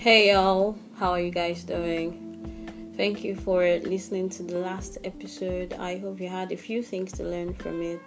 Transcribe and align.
Hey 0.00 0.32
y'all, 0.32 0.78
how 0.96 1.10
are 1.10 1.20
you 1.20 1.30
guys 1.30 1.62
doing? 1.62 2.94
Thank 2.96 3.22
you 3.22 3.36
for 3.36 3.60
listening 3.60 4.30
to 4.30 4.42
the 4.42 4.56
last 4.56 4.96
episode. 5.04 5.74
I 5.74 5.98
hope 5.98 6.22
you 6.22 6.26
had 6.30 6.52
a 6.52 6.56
few 6.56 6.82
things 6.82 7.12
to 7.18 7.22
learn 7.22 7.52
from 7.52 7.82
it. 7.82 8.00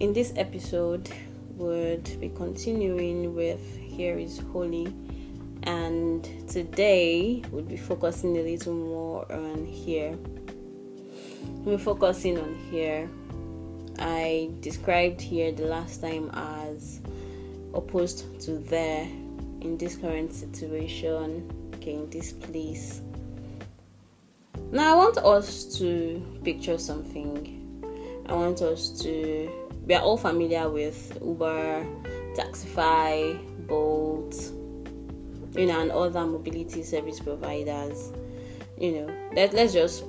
In 0.00 0.14
this 0.14 0.32
episode, 0.36 1.10
we'd 1.58 2.18
be 2.18 2.30
continuing 2.30 3.34
with 3.34 3.76
Here 3.76 4.16
is 4.16 4.38
Holy, 4.50 4.86
and 5.64 6.24
today 6.48 7.42
we'll 7.50 7.62
be 7.62 7.76
focusing 7.76 8.34
a 8.38 8.40
little 8.40 8.72
more 8.72 9.30
on 9.30 9.66
here. 9.66 10.16
We're 11.66 11.76
focusing 11.76 12.38
on 12.38 12.54
here. 12.70 13.10
I 13.98 14.48
described 14.60 15.20
here 15.20 15.52
the 15.52 15.66
last 15.66 16.00
time 16.00 16.30
as 16.32 17.02
opposed 17.74 18.40
to 18.40 18.52
there 18.52 19.06
in 19.66 19.76
this 19.76 19.96
current 19.96 20.32
situation, 20.32 21.50
okay, 21.74 21.94
in 21.94 22.08
this 22.10 22.32
place. 22.32 23.02
Now, 24.70 24.94
I 24.94 24.96
want 24.96 25.18
us 25.18 25.78
to 25.78 26.40
picture 26.44 26.78
something. 26.78 28.22
I 28.28 28.34
want 28.34 28.62
us 28.62 28.90
to. 29.02 29.50
We 29.86 29.94
are 29.94 30.02
all 30.02 30.16
familiar 30.16 30.68
with 30.68 31.18
Uber, 31.22 31.86
Taxify, 32.34 33.38
Bolt, 33.66 34.34
you 35.56 35.66
know, 35.66 35.80
and 35.80 35.90
other 35.92 36.24
mobility 36.26 36.82
service 36.82 37.20
providers. 37.20 38.12
You 38.78 38.92
know, 38.92 39.30
let, 39.34 39.54
let's 39.54 39.72
just 39.72 40.04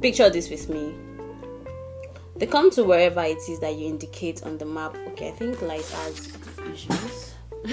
picture 0.00 0.30
this 0.30 0.50
with 0.50 0.68
me. 0.68 0.94
They 2.36 2.46
come 2.46 2.70
to 2.72 2.84
wherever 2.84 3.22
it 3.22 3.38
is 3.48 3.60
that 3.60 3.74
you 3.76 3.86
indicate 3.86 4.42
on 4.44 4.58
the 4.58 4.66
map. 4.66 4.96
Okay, 5.08 5.28
I 5.28 5.32
think 5.32 5.60
light 5.62 5.84
has 5.88 6.36
issues. 6.72 7.31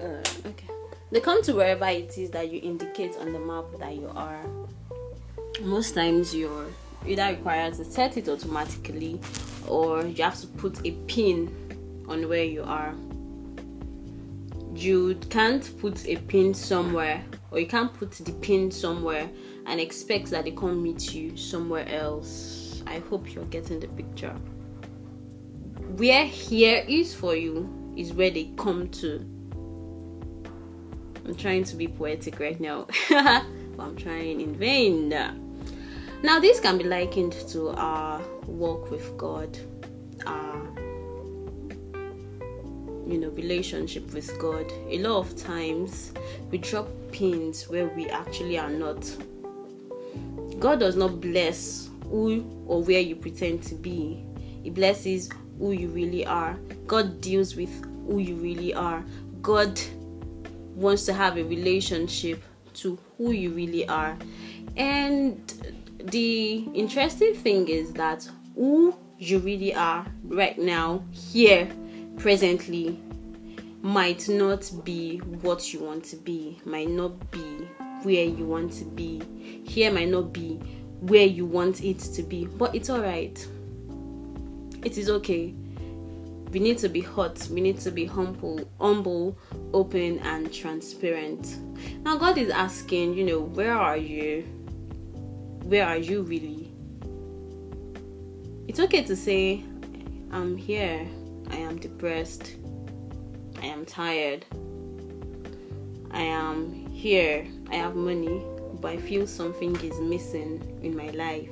uh, 0.00 0.22
okay. 0.46 0.68
They 1.10 1.20
come 1.20 1.42
to 1.42 1.54
wherever 1.54 1.86
it 1.86 2.16
is 2.18 2.30
that 2.30 2.50
you 2.52 2.60
indicate 2.62 3.16
on 3.16 3.32
the 3.32 3.38
map 3.38 3.64
that 3.78 3.94
you 3.94 4.10
are. 4.14 4.40
Most 5.62 5.94
times 5.94 6.34
you're 6.34 6.66
either 7.06 7.28
required 7.30 7.74
to 7.74 7.84
set 7.84 8.16
it 8.16 8.28
automatically 8.28 9.20
or 9.66 10.04
you 10.04 10.22
have 10.22 10.40
to 10.40 10.46
put 10.46 10.84
a 10.86 10.92
pin 11.06 12.04
on 12.08 12.28
where 12.28 12.44
you 12.44 12.62
are. 12.62 12.94
You 14.74 15.18
can't 15.30 15.68
put 15.80 16.06
a 16.06 16.16
pin 16.16 16.54
somewhere 16.54 17.24
or 17.50 17.58
you 17.58 17.66
can't 17.66 17.92
put 17.92 18.12
the 18.12 18.32
pin 18.32 18.70
somewhere 18.70 19.28
and 19.66 19.80
expect 19.80 20.30
that 20.30 20.44
they 20.44 20.52
come 20.52 20.82
meet 20.82 21.14
you 21.14 21.36
somewhere 21.36 21.88
else. 21.88 22.82
I 22.86 23.00
hope 23.00 23.34
you're 23.34 23.44
getting 23.46 23.80
the 23.80 23.88
picture. 23.88 24.34
Where 25.96 26.26
here 26.26 26.84
is 26.86 27.14
for 27.14 27.34
you 27.34 27.77
is 27.98 28.12
where 28.12 28.30
they 28.30 28.50
come 28.56 28.88
to. 28.88 29.18
I'm 31.26 31.34
trying 31.34 31.64
to 31.64 31.76
be 31.76 31.88
poetic 31.88 32.40
right 32.40 32.58
now, 32.58 32.86
but 33.10 33.44
I'm 33.78 33.96
trying 33.96 34.40
in 34.40 34.54
vain. 34.54 35.10
Now, 35.10 36.40
this 36.40 36.60
can 36.60 36.78
be 36.78 36.84
likened 36.84 37.32
to 37.50 37.70
our 37.70 38.22
walk 38.46 38.90
with 38.90 39.16
God, 39.18 39.58
our 40.26 40.62
you 43.06 43.18
know 43.18 43.30
relationship 43.30 44.12
with 44.14 44.38
God. 44.38 44.70
A 44.88 44.98
lot 44.98 45.18
of 45.18 45.36
times 45.36 46.12
we 46.50 46.58
drop 46.58 46.88
pins 47.12 47.68
where 47.68 47.88
we 47.88 48.08
actually 48.08 48.58
are 48.58 48.70
not. 48.70 49.04
God 50.60 50.80
does 50.80 50.96
not 50.96 51.20
bless 51.20 51.90
who 52.04 52.44
or 52.66 52.82
where 52.82 53.00
you 53.00 53.16
pretend 53.16 53.62
to 53.64 53.74
be. 53.74 54.24
He 54.62 54.70
blesses 54.70 55.30
who 55.58 55.72
you 55.72 55.88
really 55.88 56.24
are. 56.24 56.58
God 56.86 57.20
deals 57.20 57.54
with 57.54 57.87
who 58.08 58.18
you 58.18 58.34
really 58.36 58.74
are. 58.74 59.04
God 59.42 59.80
wants 60.74 61.04
to 61.04 61.12
have 61.12 61.36
a 61.36 61.44
relationship 61.44 62.42
to 62.74 62.98
who 63.16 63.30
you 63.32 63.50
really 63.50 63.86
are. 63.86 64.16
And 64.76 65.52
the 66.02 66.68
interesting 66.74 67.34
thing 67.34 67.68
is 67.68 67.92
that 67.92 68.28
who 68.54 68.96
you 69.18 69.38
really 69.40 69.74
are 69.74 70.06
right 70.24 70.58
now, 70.58 71.04
here, 71.12 71.70
presently, 72.16 73.00
might 73.82 74.28
not 74.28 74.70
be 74.84 75.18
what 75.18 75.72
you 75.72 75.80
want 75.80 76.04
to 76.06 76.16
be, 76.16 76.60
might 76.64 76.88
not 76.88 77.30
be 77.30 77.68
where 78.02 78.24
you 78.24 78.44
want 78.44 78.72
to 78.72 78.84
be. 78.84 79.22
Here 79.64 79.92
might 79.92 80.08
not 80.08 80.32
be 80.32 80.54
where 81.00 81.26
you 81.26 81.46
want 81.46 81.82
it 81.84 81.98
to 81.98 82.22
be, 82.22 82.46
but 82.46 82.74
it's 82.74 82.90
all 82.90 83.00
right. 83.00 83.46
It 84.84 84.96
is 84.96 85.10
okay 85.10 85.54
we 86.50 86.58
need 86.58 86.78
to 86.78 86.88
be 86.88 87.00
hot 87.00 87.46
we 87.50 87.60
need 87.60 87.78
to 87.78 87.90
be 87.90 88.04
humble 88.04 88.60
humble 88.80 89.38
open 89.74 90.18
and 90.20 90.52
transparent. 90.52 91.56
Now 92.02 92.16
god 92.16 92.38
is 92.38 92.50
asking 92.50 93.14
you 93.14 93.24
know 93.24 93.40
where 93.40 93.74
are 93.74 93.96
you? 93.96 94.42
Where 95.64 95.86
are 95.86 95.98
you 95.98 96.22
really? 96.22 96.72
It's 98.66 98.80
okay 98.80 99.02
to 99.02 99.16
say 99.16 99.64
i'm 100.32 100.56
here. 100.56 101.06
I 101.50 101.56
am 101.56 101.78
depressed. 101.78 102.56
I 103.60 103.66
am 103.66 103.84
tired. 103.84 104.44
I 106.10 106.20
am 106.20 106.86
here. 106.90 107.46
I 107.70 107.76
have 107.76 107.94
money 107.96 108.42
but 108.80 108.92
i 108.92 108.96
feel 108.96 109.26
something 109.26 109.74
is 109.80 109.98
missing 110.00 110.62
in 110.82 110.96
my 110.96 111.10
life 111.10 111.50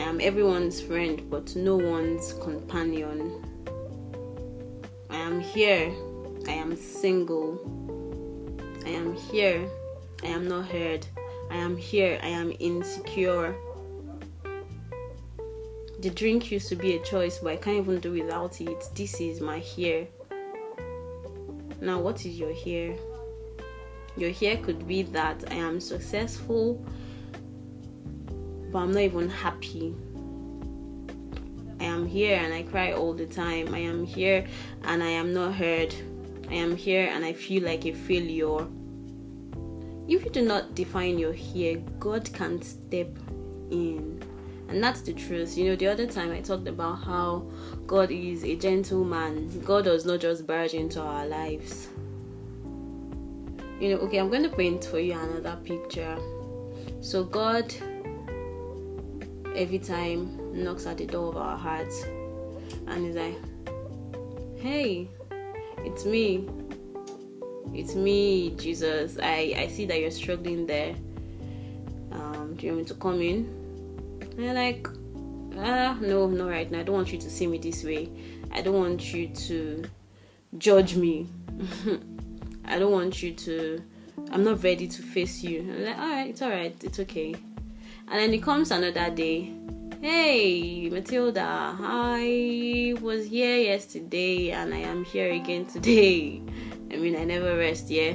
am 0.00 0.20
everyone's 0.20 0.80
friend 0.80 1.28
but 1.30 1.54
no 1.56 1.76
one's 1.76 2.32
companion. 2.34 3.44
I 5.10 5.16
am 5.16 5.40
here. 5.40 5.92
I 6.46 6.52
am 6.52 6.76
single. 6.76 7.58
I 8.84 8.90
am 8.90 9.14
here. 9.14 9.68
I 10.22 10.26
am 10.26 10.48
not 10.48 10.66
heard. 10.66 11.06
I 11.50 11.56
am 11.56 11.76
here. 11.76 12.18
I 12.22 12.28
am 12.28 12.52
insecure. 12.58 13.54
The 16.00 16.10
drink 16.10 16.50
used 16.50 16.68
to 16.68 16.76
be 16.76 16.96
a 16.96 17.02
choice, 17.02 17.38
but 17.38 17.52
I 17.52 17.56
can't 17.56 17.78
even 17.78 18.00
do 18.00 18.12
without 18.12 18.60
it. 18.60 18.88
This 18.94 19.20
is 19.20 19.40
my 19.40 19.58
here. 19.58 20.06
Now, 21.80 22.00
what 22.00 22.26
is 22.26 22.38
your 22.38 22.52
here? 22.52 22.96
Your 24.16 24.30
here 24.30 24.56
could 24.58 24.86
be 24.86 25.02
that 25.02 25.44
I 25.50 25.54
am 25.54 25.80
successful, 25.80 26.84
but 28.74 28.80
I'm 28.80 28.90
not 28.90 29.02
even 29.02 29.28
happy. 29.28 29.94
I 31.78 31.84
am 31.84 32.04
here 32.04 32.36
and 32.36 32.52
I 32.52 32.64
cry 32.64 32.92
all 32.92 33.14
the 33.14 33.24
time. 33.24 33.72
I 33.72 33.78
am 33.78 34.04
here 34.04 34.44
and 34.82 35.00
I 35.00 35.10
am 35.10 35.32
not 35.32 35.54
heard. 35.54 35.94
I 36.50 36.54
am 36.54 36.74
here 36.74 37.08
and 37.08 37.24
I 37.24 37.34
feel 37.34 37.62
like 37.62 37.86
a 37.86 37.92
failure. 37.92 38.66
If 40.08 40.24
you 40.24 40.30
do 40.32 40.42
not 40.42 40.74
define 40.74 41.20
your 41.20 41.32
here, 41.32 41.76
God 42.00 42.28
can't 42.32 42.64
step 42.64 43.16
in. 43.70 44.20
And 44.68 44.82
that's 44.82 45.02
the 45.02 45.12
truth. 45.12 45.56
You 45.56 45.66
know, 45.66 45.76
the 45.76 45.86
other 45.86 46.08
time 46.08 46.32
I 46.32 46.40
talked 46.40 46.66
about 46.66 46.96
how 46.96 47.48
God 47.86 48.10
is 48.10 48.42
a 48.42 48.56
gentleman. 48.56 49.62
God 49.64 49.84
does 49.84 50.04
not 50.04 50.18
just 50.18 50.48
barge 50.48 50.74
into 50.74 51.00
our 51.00 51.24
lives. 51.28 51.90
You 53.78 53.90
know, 53.90 53.98
okay, 53.98 54.18
I'm 54.18 54.30
going 54.30 54.42
to 54.42 54.48
paint 54.48 54.84
for 54.84 54.98
you 54.98 55.12
another 55.12 55.60
picture. 55.62 56.18
So, 57.00 57.22
God 57.22 57.72
every 59.54 59.78
time 59.78 60.62
knocks 60.64 60.86
at 60.86 60.98
the 60.98 61.06
door 61.06 61.28
of 61.28 61.36
our 61.36 61.56
hearts 61.56 62.04
and 62.86 63.06
he's 63.06 63.16
like, 63.16 63.38
Hey, 64.58 65.08
it's 65.78 66.04
me. 66.04 66.48
It's 67.72 67.94
me, 67.94 68.50
Jesus. 68.56 69.18
I, 69.22 69.54
I 69.56 69.68
see 69.68 69.84
that 69.86 70.00
you're 70.00 70.10
struggling 70.10 70.66
there. 70.66 70.94
Um, 72.12 72.54
do 72.56 72.66
you 72.66 72.72
want 72.72 72.84
me 72.84 72.88
to 72.88 72.94
come 72.94 73.20
in? 73.20 73.64
And 74.20 74.38
you're 74.38 74.54
like, 74.54 74.88
ah, 75.58 75.98
no, 76.00 76.28
no, 76.28 76.48
right 76.48 76.70
now. 76.70 76.80
I 76.80 76.82
don't 76.82 76.94
want 76.94 77.12
you 77.12 77.18
to 77.18 77.30
see 77.30 77.46
me 77.46 77.58
this 77.58 77.84
way. 77.84 78.10
I 78.52 78.62
don't 78.62 78.78
want 78.78 79.12
you 79.12 79.28
to 79.28 79.84
judge 80.58 80.96
me. 80.96 81.28
I 82.64 82.78
don't 82.78 82.92
want 82.92 83.22
you 83.22 83.34
to. 83.34 83.82
I'm 84.30 84.44
not 84.44 84.62
ready 84.62 84.86
to 84.88 85.02
face 85.02 85.42
you. 85.42 85.60
I'm 85.60 85.84
like, 85.84 85.98
all 85.98 86.08
right, 86.08 86.28
it's 86.28 86.42
all 86.42 86.50
right, 86.50 86.76
it's 86.82 87.00
okay. 87.00 87.34
And 88.08 88.20
then 88.20 88.34
it 88.34 88.42
comes 88.42 88.70
another 88.70 89.10
day. 89.10 89.52
Hey, 90.00 90.90
Matilda, 90.90 91.76
I 91.80 92.94
was 93.00 93.26
here 93.26 93.56
yesterday 93.56 94.50
and 94.50 94.74
I 94.74 94.78
am 94.78 95.04
here 95.04 95.32
again 95.32 95.64
today. 95.64 96.42
I 96.92 96.96
mean, 96.96 97.16
I 97.16 97.24
never 97.24 97.56
rest, 97.56 97.90
yeah. 97.90 98.14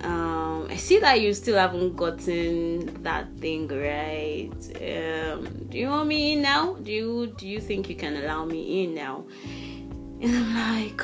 Um, 0.00 0.66
I 0.70 0.76
see 0.76 0.98
that 0.98 1.20
you 1.20 1.32
still 1.34 1.56
haven't 1.56 1.96
gotten 1.96 3.02
that 3.02 3.26
thing 3.38 3.68
right. 3.68 4.50
Um, 4.76 5.66
do 5.68 5.78
you 5.78 5.88
want 5.88 6.08
me 6.08 6.34
in 6.34 6.42
now? 6.42 6.74
Do 6.74 6.92
you 6.92 7.34
do 7.36 7.48
you 7.48 7.60
think 7.60 7.88
you 7.88 7.96
can 7.96 8.16
allow 8.16 8.44
me 8.44 8.84
in 8.84 8.94
now? 8.94 9.24
And 10.20 10.36
I'm 10.36 10.54
like, 10.54 11.02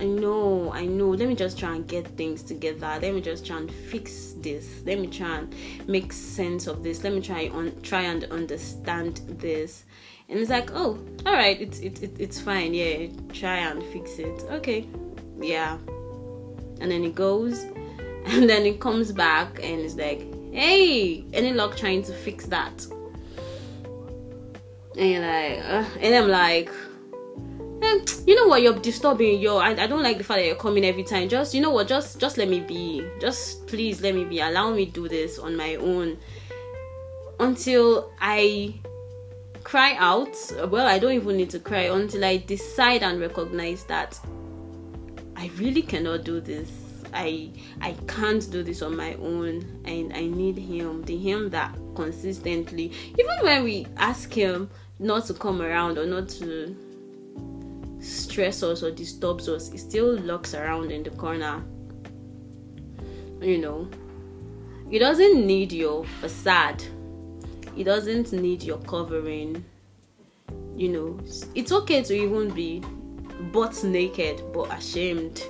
I 0.00 0.04
know, 0.04 0.72
I 0.72 0.86
know. 0.86 1.10
Let 1.10 1.28
me 1.28 1.34
just 1.34 1.58
try 1.58 1.74
and 1.74 1.86
get 1.86 2.06
things 2.16 2.42
together. 2.42 2.98
Let 3.02 3.14
me 3.14 3.20
just 3.20 3.44
try 3.44 3.58
and 3.58 3.70
fix 3.70 4.32
this. 4.38 4.82
Let 4.86 4.98
me 4.98 5.08
try 5.08 5.40
and 5.40 5.54
make 5.86 6.10
sense 6.14 6.66
of 6.66 6.82
this. 6.82 7.04
Let 7.04 7.12
me 7.12 7.20
try 7.20 7.50
on 7.50 7.78
try 7.82 8.02
and 8.04 8.24
understand 8.24 9.20
this. 9.28 9.84
And 10.30 10.38
it's 10.38 10.48
like, 10.48 10.70
oh, 10.72 10.98
all 11.26 11.34
right, 11.34 11.60
it's 11.60 11.80
it, 11.80 12.02
it, 12.02 12.16
it's 12.18 12.40
fine. 12.40 12.72
Yeah, 12.72 13.08
try 13.34 13.58
and 13.58 13.82
fix 13.92 14.18
it. 14.18 14.42
Okay, 14.50 14.88
yeah. 15.38 15.76
And 16.80 16.90
then 16.90 17.04
it 17.04 17.14
goes, 17.14 17.64
and 18.24 18.48
then 18.48 18.64
it 18.64 18.80
comes 18.80 19.12
back, 19.12 19.60
and 19.62 19.82
it's 19.82 19.96
like, 19.96 20.20
hey, 20.50 21.26
any 21.34 21.52
luck 21.52 21.76
trying 21.76 22.02
to 22.04 22.14
fix 22.14 22.46
that? 22.46 22.86
And 24.96 25.10
you're 25.10 25.20
like, 25.20 25.58
uh, 25.62 25.84
and 26.00 26.14
I'm 26.14 26.28
like, 26.28 26.70
eh, 27.82 28.04
you 28.26 28.34
know 28.34 28.46
what, 28.46 28.62
you're 28.62 28.78
disturbing. 28.78 29.40
Yo, 29.40 29.58
I, 29.58 29.70
I 29.70 29.86
don't 29.86 30.02
like 30.02 30.18
the 30.18 30.24
fact 30.24 30.38
that 30.40 30.46
you're 30.46 30.54
coming 30.56 30.84
every 30.84 31.04
time. 31.04 31.28
Just 31.28 31.54
you 31.54 31.60
know 31.60 31.70
what, 31.70 31.88
just 31.88 32.18
just 32.18 32.38
let 32.38 32.48
me 32.48 32.60
be. 32.60 33.06
Just 33.20 33.66
please 33.66 34.00
let 34.00 34.14
me 34.14 34.24
be. 34.24 34.40
Allow 34.40 34.70
me 34.72 34.86
do 34.86 35.08
this 35.08 35.38
on 35.38 35.56
my 35.56 35.76
own 35.76 36.18
until 37.38 38.12
I 38.20 38.74
cry 39.64 39.94
out. 39.98 40.36
Well, 40.68 40.86
I 40.86 40.98
don't 40.98 41.12
even 41.12 41.36
need 41.36 41.50
to 41.50 41.58
cry 41.58 41.82
until 41.84 42.24
I 42.24 42.38
decide 42.38 43.02
and 43.02 43.20
recognize 43.20 43.84
that 43.84 44.18
I 45.36 45.50
really 45.56 45.82
cannot 45.82 46.24
do 46.24 46.40
this. 46.40 46.70
I 47.12 47.50
I 47.80 47.96
can't 48.06 48.48
do 48.50 48.62
this 48.62 48.82
on 48.82 48.96
my 48.96 49.14
own 49.14 49.82
and 49.84 50.12
I 50.12 50.26
need 50.26 50.58
him. 50.58 51.02
The 51.02 51.16
him 51.16 51.50
that 51.50 51.76
consistently 51.94 52.92
even 53.18 53.36
when 53.42 53.64
we 53.64 53.86
ask 53.96 54.32
him 54.32 54.70
not 54.98 55.24
to 55.26 55.34
come 55.34 55.60
around 55.62 55.98
or 55.98 56.06
not 56.06 56.28
to 56.28 56.76
stress 58.00 58.62
us 58.62 58.82
or 58.82 58.90
disturbs 58.90 59.48
us, 59.48 59.72
it 59.72 59.78
still 59.78 60.14
lurks 60.14 60.54
around 60.54 60.90
in 60.90 61.02
the 61.02 61.10
corner. 61.10 61.62
You 63.40 63.58
know. 63.58 63.88
He 64.90 64.98
doesn't 64.98 65.46
need 65.46 65.72
your 65.72 66.04
facade. 66.20 66.82
It 67.76 67.84
doesn't 67.84 68.32
need 68.32 68.62
your 68.62 68.78
covering. 68.78 69.64
You 70.76 70.88
know 70.88 71.20
it's 71.54 71.72
okay 71.72 72.02
to 72.02 72.14
even 72.14 72.50
be 72.50 72.82
butt 73.52 73.84
naked 73.84 74.42
but 74.52 74.72
ashamed. 74.72 75.44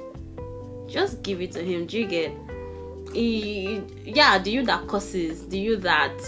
Just 0.89 1.23
give 1.23 1.41
it 1.41 1.53
to 1.53 1.63
him. 1.63 1.87
Do 1.87 1.99
you 1.99 2.07
get? 2.07 2.33
He, 3.15 3.83
yeah 4.05 4.39
the 4.39 4.51
you 4.51 4.63
that 4.65 4.87
curses? 4.89 5.49
The 5.49 5.59
you 5.59 5.77
that 5.79 6.21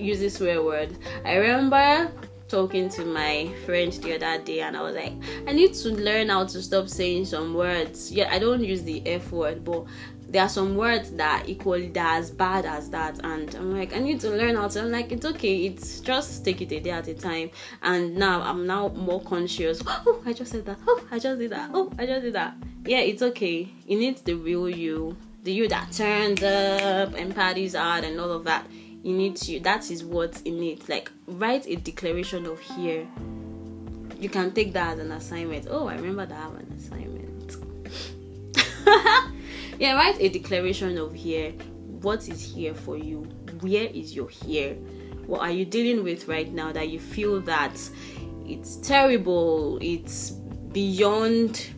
uses 0.00 0.34
swear 0.34 0.62
words 0.62 0.96
i 1.24 1.34
remember 1.34 2.10
talking 2.48 2.88
to 2.88 3.04
my 3.04 3.52
friend 3.66 3.92
the 3.92 4.14
other 4.14 4.42
day 4.42 4.60
and 4.60 4.76
I 4.76 4.82
was 4.82 4.94
like, 4.94 5.12
I 5.46 5.52
need 5.52 5.74
to 5.74 5.90
learn 5.90 6.28
how 6.30 6.44
to 6.46 6.62
stop 6.62 6.88
saying 6.88 7.26
some 7.26 7.54
words. 7.54 8.10
Yeah, 8.10 8.32
I 8.32 8.38
don't 8.38 8.64
use 8.64 8.82
the 8.82 9.06
F 9.06 9.30
word, 9.32 9.64
but 9.64 9.84
there 10.28 10.42
are 10.42 10.48
some 10.48 10.76
words 10.76 11.10
that 11.12 11.44
equally 11.46 11.88
that 11.88 12.18
as 12.18 12.30
bad 12.30 12.66
as 12.66 12.90
that. 12.90 13.18
And 13.24 13.54
i'm 13.54 13.76
like 13.76 13.96
i 13.96 13.98
need 13.98 14.20
to 14.20 14.30
learn 14.30 14.56
how 14.56 14.68
to 14.68 14.80
i'm 14.82 14.90
like 14.90 15.10
it's 15.10 15.24
okay 15.24 15.64
it's 15.64 16.00
just 16.00 16.44
take 16.44 16.60
it 16.60 16.70
a 16.72 16.80
day 16.80 16.90
at 16.90 17.08
a 17.08 17.14
time. 17.14 17.50
And 17.82 18.16
now 18.16 18.42
i'm 18.42 18.66
now 18.66 18.88
more 18.88 19.22
conscious. 19.22 19.82
Oh 19.88 20.22
i 20.26 20.32
just 20.32 20.52
said 20.52 20.66
that. 20.66 20.78
Oh 20.86 21.06
i 21.10 21.18
just 21.18 21.38
did 21.38 21.50
that. 21.50 21.70
Oh 21.72 21.90
i 21.98 22.06
just 22.06 22.22
did 22.22 22.34
that. 22.34 22.54
Yeah 22.84 23.00
it's 23.00 23.22
okay. 23.22 23.68
It 23.86 23.96
needs 23.96 24.20
the 24.20 24.34
real 24.34 24.68
you 24.68 25.16
the 25.44 25.52
you 25.52 25.68
that 25.68 25.92
turns 25.92 26.42
up 26.42 27.14
and 27.14 27.34
parties 27.34 27.74
hard 27.74 28.04
and 28.04 28.20
all 28.20 28.30
of 28.30 28.44
that 28.44 28.66
you 29.02 29.16
need 29.16 29.36
to 29.36 29.60
that 29.60 29.90
is 29.90 30.04
what 30.04 30.40
it 30.44 30.52
needs. 30.52 30.88
Like 30.88 31.10
write 31.26 31.66
a 31.66 31.76
declaration 31.76 32.46
of 32.46 32.58
here. 32.60 33.06
You 34.18 34.28
can 34.28 34.52
take 34.52 34.72
that 34.72 34.94
as 34.94 34.98
an 34.98 35.12
assignment. 35.12 35.68
Oh 35.70 35.86
i 35.86 35.94
remember 35.94 36.26
that 36.26 36.38
i 36.38 36.42
have 36.42 36.54
an 36.54 36.72
assignment. 36.76 37.56
Yeah 39.78 39.94
write 39.94 40.20
a 40.20 40.28
declaration 40.28 40.98
of 40.98 41.14
here. 41.14 41.52
What 42.02 42.28
is 42.28 42.40
here 42.40 42.74
for 42.74 42.96
you? 42.96 43.22
Where 43.60 43.86
is 43.86 44.14
your 44.14 44.28
here? 44.28 44.74
What 45.26 45.40
are 45.42 45.50
you 45.50 45.64
dealing 45.64 46.02
with 46.02 46.26
right 46.26 46.52
now 46.52 46.72
that 46.72 46.88
you 46.88 46.98
feel 46.98 47.40
that 47.42 47.78
it's 48.46 48.76
terrible 48.76 49.78
it's 49.80 50.30
beyond 50.30 51.68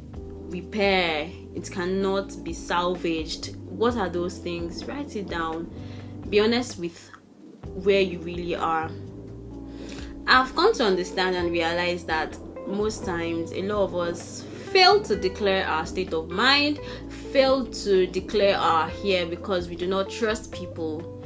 repair 0.48 1.28
it 1.54 1.70
cannot 1.70 2.42
be 2.42 2.54
salvaged? 2.54 3.56
What 3.56 3.96
are 3.96 4.08
those 4.08 4.38
things? 4.38 4.84
Write 4.86 5.16
it 5.16 5.28
down 5.28 5.70
be 6.30 6.40
honest 6.40 6.78
with 6.78 7.10
where 7.74 8.00
you 8.00 8.18
really 8.20 8.54
are 8.54 8.90
i've 10.26 10.54
come 10.54 10.72
to 10.72 10.84
understand 10.84 11.36
and 11.36 11.50
realize 11.50 12.04
that 12.04 12.36
most 12.66 13.04
times 13.04 13.52
a 13.52 13.62
lot 13.62 13.84
of 13.84 13.94
us 13.94 14.44
fail 14.70 15.02
to 15.02 15.16
declare 15.16 15.66
our 15.66 15.84
state 15.84 16.12
of 16.12 16.30
mind, 16.30 16.78
fail 17.32 17.66
to 17.66 18.06
declare 18.06 18.56
our 18.56 18.88
here 18.88 19.26
because 19.26 19.68
we 19.68 19.76
do 19.76 19.86
not 19.86 20.08
trust 20.08 20.52
people. 20.52 21.24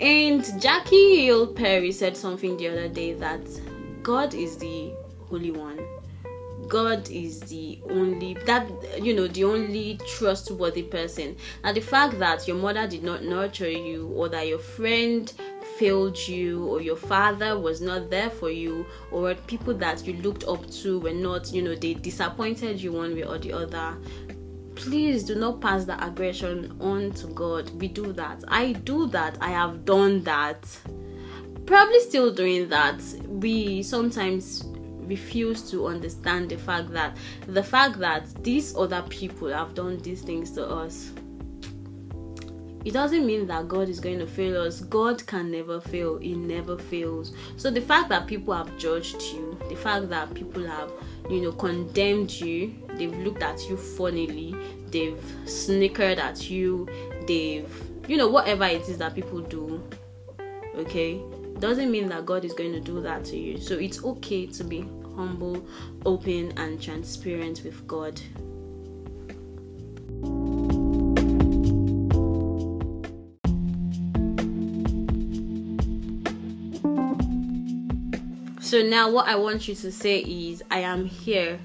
And 0.00 0.44
Jackie 0.60 1.24
Hill 1.24 1.46
Perry 1.46 1.92
said 1.92 2.16
something 2.16 2.56
the 2.56 2.68
other 2.68 2.88
day 2.88 3.14
that 3.14 3.40
God 4.02 4.34
is 4.34 4.58
the 4.58 4.92
Holy 5.28 5.50
One. 5.50 5.80
God 6.68 7.08
is 7.10 7.40
the 7.40 7.80
only 7.90 8.34
that 8.46 8.68
you 9.02 9.14
know 9.14 9.26
the 9.26 9.44
only 9.44 9.98
trustworthy 10.06 10.82
person. 10.82 11.36
And 11.64 11.76
the 11.76 11.80
fact 11.80 12.18
that 12.18 12.46
your 12.46 12.56
mother 12.56 12.86
did 12.86 13.02
not 13.02 13.24
nurture 13.24 13.70
you 13.70 14.08
or 14.08 14.28
that 14.28 14.46
your 14.46 14.58
friend 14.58 15.32
failed 15.78 16.18
you 16.28 16.66
or 16.66 16.80
your 16.80 16.96
father 16.96 17.58
was 17.58 17.80
not 17.80 18.10
there 18.10 18.30
for 18.30 18.50
you 18.50 18.86
or 19.10 19.34
people 19.34 19.74
that 19.74 20.06
you 20.06 20.14
looked 20.14 20.44
up 20.44 20.68
to 20.70 21.00
were 21.00 21.12
not 21.12 21.50
you 21.52 21.62
know 21.62 21.74
they 21.74 21.94
disappointed 21.94 22.80
you 22.80 22.92
one 22.92 23.14
way 23.14 23.24
or 23.24 23.38
the 23.38 23.52
other 23.52 23.96
please 24.74 25.22
do 25.22 25.34
not 25.34 25.60
pass 25.60 25.84
the 25.84 26.04
aggression 26.04 26.76
on 26.80 27.12
to 27.12 27.28
god. 27.28 27.70
We 27.80 27.88
do 27.88 28.12
that. 28.14 28.42
I 28.48 28.72
do 28.72 29.06
that. 29.08 29.38
I 29.40 29.50
have 29.50 29.84
done 29.84 30.22
that. 30.24 30.66
Probably 31.66 32.00
still 32.00 32.32
doing 32.34 32.68
that. 32.70 33.00
We 33.26 33.82
sometimes 33.82 34.64
refuse 35.12 35.70
to 35.70 35.86
understand 35.86 36.48
the 36.48 36.56
fact 36.56 36.90
that 36.92 37.16
the 37.46 37.62
fact 37.62 37.98
that 37.98 38.22
these 38.42 38.74
other 38.76 39.02
people 39.08 39.48
have 39.48 39.74
done 39.74 39.98
these 39.98 40.22
things 40.22 40.50
to 40.50 40.66
us 40.66 41.12
it 42.84 42.92
doesn't 42.92 43.24
mean 43.24 43.46
that 43.46 43.68
God 43.68 43.88
is 43.88 44.00
going 44.00 44.18
to 44.18 44.26
fail 44.26 44.60
us. 44.60 44.80
God 44.80 45.24
can 45.26 45.52
never 45.52 45.80
fail, 45.80 46.18
He 46.18 46.34
never 46.34 46.76
fails. 46.76 47.32
So 47.56 47.70
the 47.70 47.80
fact 47.80 48.08
that 48.08 48.26
people 48.26 48.52
have 48.54 48.76
judged 48.76 49.22
you, 49.22 49.56
the 49.68 49.76
fact 49.76 50.08
that 50.08 50.34
people 50.34 50.66
have, 50.66 50.90
you 51.30 51.42
know, 51.42 51.52
condemned 51.52 52.32
you, 52.32 52.74
they've 52.96 53.16
looked 53.18 53.42
at 53.42 53.68
you 53.68 53.76
funnily, 53.76 54.56
they've 54.90 55.22
snickered 55.44 56.18
at 56.18 56.50
you, 56.50 56.88
they've, 57.28 57.72
you 58.08 58.16
know, 58.16 58.28
whatever 58.28 58.64
it 58.64 58.88
is 58.88 58.98
that 58.98 59.14
people 59.14 59.40
do, 59.40 59.80
okay, 60.74 61.22
doesn't 61.60 61.92
mean 61.92 62.08
that 62.08 62.26
God 62.26 62.44
is 62.44 62.52
going 62.52 62.72
to 62.72 62.80
do 62.80 63.00
that 63.02 63.24
to 63.26 63.36
you. 63.36 63.58
So 63.58 63.76
it's 63.76 64.02
okay 64.02 64.46
to 64.46 64.64
be 64.64 64.88
humble, 65.16 65.64
open, 66.04 66.52
and 66.56 66.80
transparent 66.80 67.62
with 67.64 67.86
God. 67.86 68.20
So 78.60 78.82
now 78.82 79.10
what 79.10 79.28
I 79.28 79.36
want 79.36 79.68
you 79.68 79.74
to 79.74 79.92
say 79.92 80.20
is 80.20 80.62
I 80.70 80.78
am 80.78 81.04
here 81.04 81.60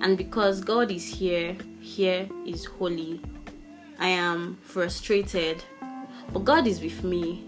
and 0.00 0.16
because 0.16 0.60
God 0.62 0.90
is 0.90 1.04
here, 1.04 1.56
here 1.80 2.28
is 2.46 2.64
holy. 2.64 3.20
I 3.98 4.08
am 4.08 4.58
frustrated, 4.62 5.62
but 6.32 6.44
God 6.44 6.66
is 6.66 6.80
with 6.80 7.04
me. 7.04 7.45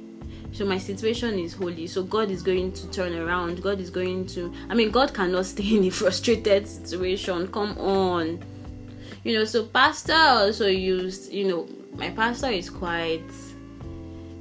So 0.52 0.64
my 0.64 0.78
situation 0.78 1.38
is 1.38 1.54
holy. 1.54 1.86
So 1.86 2.02
God 2.02 2.30
is 2.30 2.42
going 2.42 2.72
to 2.72 2.90
turn 2.90 3.14
around. 3.14 3.62
God 3.62 3.80
is 3.80 3.90
going 3.90 4.26
to 4.28 4.52
I 4.68 4.74
mean 4.74 4.90
God 4.90 5.14
cannot 5.14 5.46
stay 5.54 5.76
in 5.76 5.84
a 5.84 5.90
frustrated 5.90 6.66
situation. 6.66 7.48
Come 7.48 7.78
on. 7.78 8.42
You 9.24 9.34
know, 9.34 9.44
so 9.44 9.64
pastor 9.64 10.14
also 10.14 10.66
used, 10.66 11.32
you 11.32 11.48
know, 11.48 11.68
my 11.96 12.10
pastor 12.10 12.48
is 12.48 12.70
quite 12.70 13.30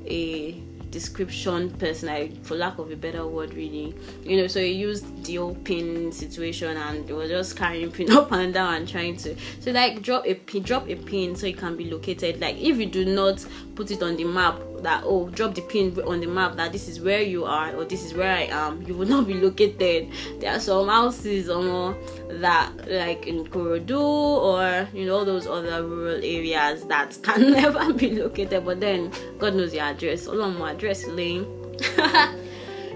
a 0.06 0.64
description 0.92 1.70
person 1.72 2.10
I, 2.10 2.30
for 2.44 2.56
lack 2.56 2.78
of 2.78 2.92
a 2.92 2.96
better 2.96 3.28
word 3.28 3.54
really 3.54 3.94
you 4.24 4.38
know 4.38 4.48
so 4.48 4.60
he 4.60 4.72
used 4.72 5.26
the 5.26 5.38
open 5.38 6.12
situation 6.12 6.78
and 6.78 7.10
was 7.10 7.30
just 7.30 7.58
carrying 7.58 7.92
pin 7.92 8.10
up 8.20 8.32
and 8.32 8.54
down 8.54 8.74
and 8.74 8.88
trying 8.88 9.18
to 9.18 9.36
so 9.60 9.72
like 9.72 10.02
drop 10.02 10.26
a 10.26 10.36
pin 10.36 10.64
drop 10.64 10.88
a 10.90 10.96
pin 10.96 11.36
so 11.36 11.46
it 11.46 11.58
can 11.58 11.76
be 11.76 11.90
located 11.90 12.40
like 12.40 12.56
if 12.58 12.78
you 12.78 12.86
do 12.86 13.06
not 13.06 13.46
put 13.76 13.92
it 13.92 14.02
on 14.02 14.16
the 14.16 14.24
map 14.24 14.58
that 14.82 15.04
oh 15.06 15.30
drop 15.30 15.56
the 15.56 15.62
pin 15.62 15.98
on 16.06 16.20
the 16.20 16.28
map 16.28 16.56
that 16.56 16.72
this 16.72 16.88
is 16.88 17.00
where 17.02 17.22
you 17.22 17.46
are 17.46 17.76
or 17.76 17.86
this 17.86 18.06
is 18.06 18.14
where 18.14 18.32
I 18.32 18.44
am. 18.44 18.82
You 18.84 18.96
will 18.96 19.08
not 19.08 19.28
be 19.28 19.34
located. 19.34 20.12
There 20.40 20.52
are 20.52 20.60
some 20.60 20.88
houses 20.88 21.50
or 21.50 21.98
that 22.30 22.72
like 22.88 23.28
in 23.28 23.46
Korodu 23.46 24.00
or 24.00 24.88
you 24.94 25.06
know 25.06 25.24
those 25.26 25.48
other 25.48 25.86
rural 25.86 26.18
areas 26.24 26.84
that 26.86 27.18
can 27.24 27.52
never 27.52 27.94
be 27.94 28.12
located. 28.12 28.66
But 28.66 28.80
then 28.80 29.12
God 29.38 29.56
knows 29.56 29.74
your 29.74 29.84
address. 29.84 30.28
All 30.28 30.42
on 30.42 30.58
my 30.58 30.72
address 30.72 31.06
lane 31.08 31.46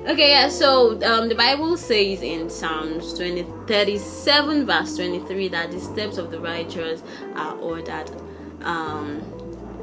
okay 0.07 0.31
yeah 0.31 0.49
so 0.49 0.99
um, 1.03 1.29
the 1.29 1.35
bible 1.35 1.77
says 1.77 2.23
in 2.23 2.49
psalms 2.49 3.13
20 3.13 3.45
37 3.67 4.65
verse 4.65 4.95
23 4.95 5.47
that 5.49 5.71
the 5.71 5.79
steps 5.79 6.17
of 6.17 6.31
the 6.31 6.39
righteous 6.39 7.03
are 7.35 7.55
ordered. 7.57 8.09
Um 8.63 9.21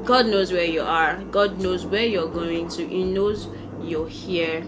God 0.09 0.25
knows 0.25 0.51
where 0.51 0.65
you 0.65 0.81
are. 0.81 1.17
God 1.29 1.59
knows 1.59 1.85
where 1.85 2.03
you're 2.03 2.27
going 2.27 2.67
to. 2.69 2.87
He 2.87 3.03
knows 3.03 3.47
you're 3.79 4.09
here. 4.09 4.63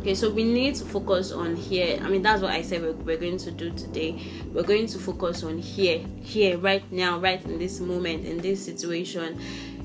Okay, 0.00 0.14
so 0.14 0.28
we 0.28 0.44
need 0.44 0.74
to 0.74 0.84
focus 0.84 1.32
on 1.32 1.56
here. 1.56 1.98
I 2.02 2.10
mean, 2.10 2.20
that's 2.20 2.42
what 2.42 2.50
I 2.50 2.60
said 2.60 2.82
we're, 2.82 2.92
we're 2.92 3.16
going 3.16 3.38
to 3.38 3.50
do 3.50 3.70
today. 3.70 4.22
We're 4.52 4.64
going 4.64 4.86
to 4.88 4.98
focus 4.98 5.42
on 5.42 5.56
here, 5.56 6.04
here, 6.20 6.58
right 6.58 6.84
now, 6.92 7.18
right 7.18 7.42
in 7.46 7.58
this 7.58 7.80
moment, 7.80 8.26
in 8.26 8.42
this 8.42 8.62
situation 8.62 9.40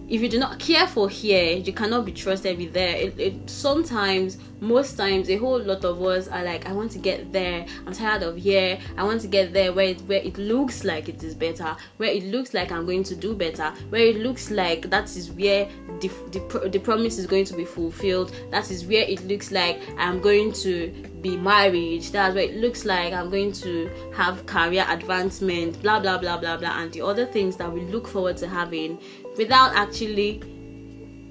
if 0.10 0.22
you 0.22 0.29
do 0.29 0.38
not 0.38 0.60
care 0.60 0.86
for 0.88 1.10
here, 1.10 1.57
you 1.57 1.72
cannot 1.72 2.05
be 2.05 2.12
trusted 2.12 2.57
with 2.57 2.74
there. 2.74 2.95
It, 2.95 3.19
it, 3.19 3.50
sometimes, 3.50 4.38
most 4.60 4.98
times, 4.98 5.29
a 5.29 5.38
whole 5.38 5.60
lot 5.60 5.86
of 5.86 6.01
us 6.01 6.27
are 6.27 6.43
like, 6.43 6.67
I 6.67 6.74
want 6.74 6.91
to 6.91 7.00
get 7.00 7.31
there. 7.31 7.65
I'm 7.88 7.93
tired 7.93 8.24
of 8.24 8.38
here. 8.38 8.77
I 8.98 9.03
want 9.03 9.22
to 9.22 9.27
get 9.27 9.53
there 9.53 9.72
where 9.72 9.88
it 9.88 10.01
where 10.01 10.22
it 10.22 10.38
looks 10.38 10.83
like 10.83 11.10
it 11.10 11.24
is 11.24 11.36
better, 11.36 11.75
where 11.98 12.10
it 12.10 12.24
looks 12.25 12.53
like 12.53 12.72
I'm 12.72 12.86
going 12.86 13.03
to 13.03 13.15
do 13.15 13.33
better, 13.33 13.72
where 13.89 14.01
it 14.01 14.17
looks 14.17 14.51
like 14.51 14.89
that 14.89 15.15
is 15.15 15.31
where 15.31 15.67
the 16.00 16.10
the, 16.31 16.69
the 16.69 16.79
promise 16.79 17.17
is 17.17 17.25
going 17.25 17.45
to 17.45 17.53
be 17.53 17.65
fulfilled. 17.65 18.36
That 18.51 18.72
is 18.72 18.86
where 18.86 19.03
it 19.03 19.25
looks 19.25 19.51
like 19.51 19.81
I'm 19.98 20.19
going 20.19 20.51
to 20.53 20.88
be 21.22 21.38
married. 21.38 22.03
That's 22.03 22.36
where 22.36 22.43
it 22.43 22.55
looks 22.55 22.83
like 22.86 23.13
I'm 23.13 23.29
going 23.29 23.53
to 23.53 23.89
have 24.13 24.45
career 24.45 24.86
advancement. 24.89 25.81
Blah 25.81 26.01
blah 26.01 26.17
blah 26.17 26.38
blah 26.38 26.57
blah, 26.57 26.81
and 26.81 26.91
the 26.91 27.01
other 27.01 27.25
things 27.25 27.55
that 27.57 27.72
we 27.72 27.81
look 27.81 28.07
forward 28.07 28.38
to 28.38 28.48
having 28.48 29.00
without 29.38 29.75
actually 29.75 30.42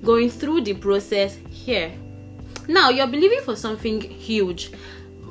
going 0.03 0.31
through 0.31 0.63
the 0.63 0.75
process 0.75 1.39
here. 1.51 1.93
Now, 2.69 2.91
you're 2.91 3.07
believing 3.07 3.41
for 3.41 3.57
something 3.57 4.01
huge, 4.01 4.73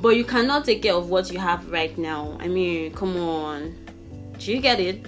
but 0.02 0.10
you 0.10 0.24
cannot 0.24 0.66
take 0.66 0.82
care 0.84 0.94
of 0.96 1.10
what 1.10 1.32
you 1.32 1.40
have 1.40 1.70
right 1.72 1.98
now. 1.98 2.38
I 2.40 2.48
mean, 2.48 2.94
come 2.94 3.18
on. 3.18 3.76
Do 4.38 4.52
you 4.52 4.60
get 4.60 4.80
it? 4.80 5.06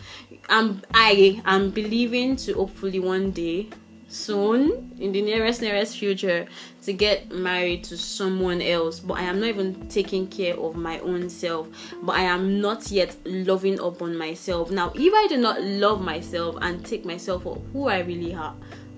I'm 0.50 0.82
I 0.93 1.41
am 1.46 1.72
believing 1.72 2.36
to 2.38 2.53
hopefully 2.53 3.00
one 3.00 3.32
day 3.32 3.70
soon 4.13 4.96
in 5.00 5.12
the 5.12 5.22
nearest 5.22 5.62
nearest 5.62 5.98
future 5.98 6.48
to 6.84 6.93
get 6.93 7.32
married 7.32 7.84
to 7.86 7.98
someone 7.98 8.62
else. 8.62 9.00
But 9.00 9.15
i 9.15 9.24
am 9.24 9.39
not 9.39 9.50
even 9.50 9.88
taking 9.89 10.27
care 10.27 10.55
of 10.55 10.75
my 10.75 11.00
own 11.00 11.29
self. 11.29 11.67
But 12.01 12.15
i 12.15 12.22
am 12.24 12.62
not 12.62 12.91
yet 12.91 13.15
loving 13.25 13.79
up 13.79 14.01
on 14.01 14.17
myself. 14.17 14.72
Now 14.72 14.91
if 14.93 15.13
i 15.13 15.27
do 15.27 15.38
not 15.38 15.62
love 15.62 16.01
myself 16.01 16.58
and 16.62 16.86
take 16.86 17.05
myself 17.05 17.43
for 17.43 17.55
who 17.74 17.88
i 17.88 18.00
really 18.00 18.38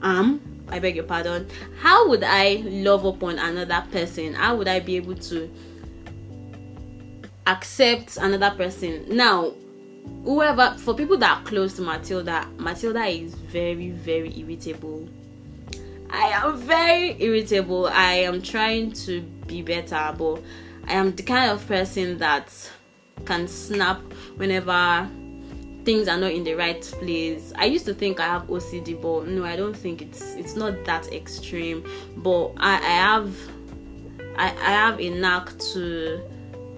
am 0.02 0.42
i 0.70 0.80
beg 0.80 0.96
your 0.96 1.06
pardon 1.06 1.48
how 1.80 2.10
would 2.10 2.24
i 2.24 2.56
love 2.66 3.06
upon 3.06 3.40
another 3.40 3.86
person? 3.92 4.34
How 4.34 4.56
would 4.56 4.68
i 4.68 4.80
be 4.80 4.98
able 4.98 5.16
to 5.16 5.50
accept 7.48 8.18
another 8.18 8.56
person? 8.56 9.06
Now 9.16 9.54
whoever 10.24 10.76
for 10.80 10.94
people 10.94 11.18
that 11.18 11.38
are 11.40 11.44
close 11.44 11.76
to 11.76 11.82
Matilda, 11.82 12.48
Matilda 12.58 13.06
is 13.06 13.36
very, 13.36 13.92
very 13.92 14.38
irritable. 14.40 15.08
I 16.10 16.28
am 16.28 16.58
very 16.58 17.22
irritable. 17.22 17.88
I 17.88 18.14
am 18.14 18.42
trying 18.42 18.94
to 18.94 19.22
be 19.48 19.62
better, 19.62 20.14
but 20.18 20.42
I 20.88 20.94
am 20.94 21.16
the 21.16 21.24
kind 21.24 21.52
of 21.52 21.66
person 21.68 22.18
that 22.20 22.52
can 23.26 23.48
snap 23.48 24.02
whenever 24.36 25.10
things 25.86 26.08
are 26.08 26.18
not 26.18 26.32
in 26.32 26.44
the 26.44 26.56
right 26.56 26.82
place. 26.82 27.54
I 27.56 27.66
used 27.66 27.86
to 27.86 27.94
think 27.94 28.20
I 28.20 28.26
have 28.26 28.44
OCD, 28.44 29.00
but 29.00 29.28
no, 29.28 29.46
I 29.46 29.56
don't 29.56 29.76
think 29.76 30.02
it's 30.02 30.34
it's 30.36 30.56
not 30.56 30.84
that 30.86 31.12
extreme. 31.14 31.86
But 32.18 32.54
I, 32.58 32.76
I 32.76 32.80
have 32.80 33.36
I, 34.38 34.50
I 34.50 34.72
have 34.72 35.00
a 35.00 35.10
knack 35.10 35.58
to 35.74 36.22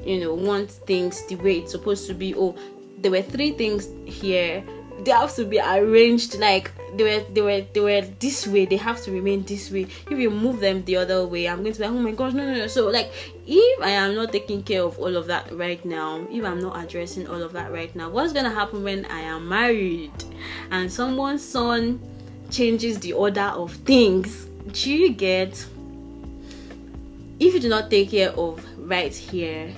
you 0.04 0.20
know 0.20 0.34
want 0.34 0.70
things 0.72 1.26
the 1.28 1.36
way 1.36 1.60
it's 1.60 1.72
supposed 1.72 2.08
to 2.08 2.14
be. 2.14 2.36
Oh, 2.36 2.56
there 2.98 3.12
were 3.12 3.22
three 3.22 3.52
things 3.52 3.88
here. 4.06 4.64
They 5.00 5.12
have 5.12 5.36
to 5.36 5.46
be 5.46 5.60
arranged 5.60 6.40
like 6.40 6.72
they 6.96 7.04
were 7.04 7.24
they 7.32 7.42
were 7.42 7.62
they 7.74 7.80
were 7.80 8.02
this 8.20 8.48
way 8.48 8.66
they 8.66 8.78
have 8.78 9.02
to 9.04 9.12
remain 9.12 9.44
this 9.44 9.70
way. 9.70 9.88
If 10.10 10.18
you 10.18 10.32
move 10.32 10.60
them 10.60 10.84
the 10.86 10.98
other 10.98 11.28
way 11.28 11.48
i'm 11.48 11.62
going 11.62 11.74
to 11.74 11.80
be 11.80 11.86
like 11.86 11.94
oh 11.94 12.00
my 12.00 12.12
gosh 12.12 12.34
no 12.34 12.44
no 12.44 12.54
no. 12.56 12.68
So 12.68 12.88
like 12.88 13.12
if 13.46 13.82
i 13.84 13.92
am 13.92 14.16
not 14.16 14.32
taking 14.32 14.64
care 14.64 14.82
of 14.82 14.98
all 14.98 15.16
of 15.16 15.28
that 15.28 15.52
right 15.52 15.84
now 15.86 16.26
if 16.32 16.44
i'm 16.44 16.60
not 16.60 16.84
addressing 16.84 17.28
all 17.28 17.42
of 17.44 17.54
that 17.54 17.72
right 17.72 17.96
now 17.96 18.10
what's 18.10 18.34
going 18.34 18.46
to 18.46 18.52
happen 18.52 18.84
when 18.84 19.06
i 19.06 19.20
am 19.20 19.48
married? 19.48 20.12
And 20.72 20.92
someone's 20.92 21.44
son 21.44 22.02
changes 22.50 23.00
the 23.00 23.14
order 23.14 23.42
of 23.54 23.74
things. 23.74 24.46
Do 24.72 24.92
you 24.92 25.14
get? 25.14 25.54
If 27.40 27.54
you 27.54 27.60
do 27.60 27.70
not 27.70 27.92
take 27.92 28.10
care 28.10 28.32
of 28.32 28.66
right 28.80 29.14
here 29.14 29.72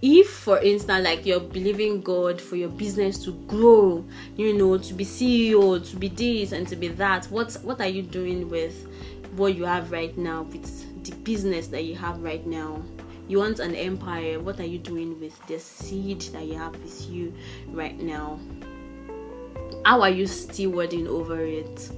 if 0.00 0.28
for 0.30 0.58
instance 0.60 1.04
like 1.04 1.26
you're 1.26 1.40
believing 1.40 2.00
god 2.00 2.40
for 2.40 2.54
your 2.54 2.68
business 2.68 3.18
to 3.24 3.32
grow 3.48 4.04
you 4.36 4.54
know 4.54 4.78
to 4.78 4.94
be 4.94 5.04
ceo 5.04 5.84
to 5.90 5.96
be 5.96 6.08
this 6.08 6.52
and 6.52 6.68
to 6.68 6.76
be 6.76 6.86
that 6.86 7.24
what 7.26 7.52
what 7.64 7.80
are 7.80 7.88
you 7.88 8.02
doing 8.02 8.48
with 8.48 8.86
what 9.36 9.54
you 9.54 9.64
have 9.64 9.90
right 9.90 10.16
now 10.16 10.42
with 10.42 10.88
the 11.04 11.14
business 11.16 11.68
that 11.68 11.84
you 11.84 11.94
have 11.94 12.22
right 12.22 12.46
now? 12.46 12.82
You 13.28 13.38
want 13.38 13.58
an 13.60 13.74
empire. 13.74 14.40
What 14.40 14.58
are 14.60 14.66
you 14.66 14.78
doing 14.78 15.18
with 15.20 15.38
the 15.46 15.58
seed 15.58 16.22
that 16.32 16.44
you 16.44 16.56
have 16.56 16.72
with 16.72 17.10
you 17.10 17.34
right 17.68 17.98
now? 17.98 18.38
How 19.84 20.02
are 20.02 20.10
you 20.10 20.24
stewarding 20.24 21.06
over 21.06 21.44
it? 21.44 21.90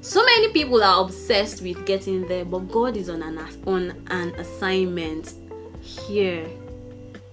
So 0.00 0.24
many 0.24 0.52
people 0.52 0.82
are 0.82 1.02
obsessed 1.04 1.62
with 1.62 1.84
getting 1.84 2.28
there 2.28 2.44
but 2.44 2.70
god 2.70 2.96
is 2.96 3.08
on 3.08 3.22
an 3.22 3.38
on 3.66 3.90
an 4.08 4.34
assignment 4.36 5.34
here 5.80 6.46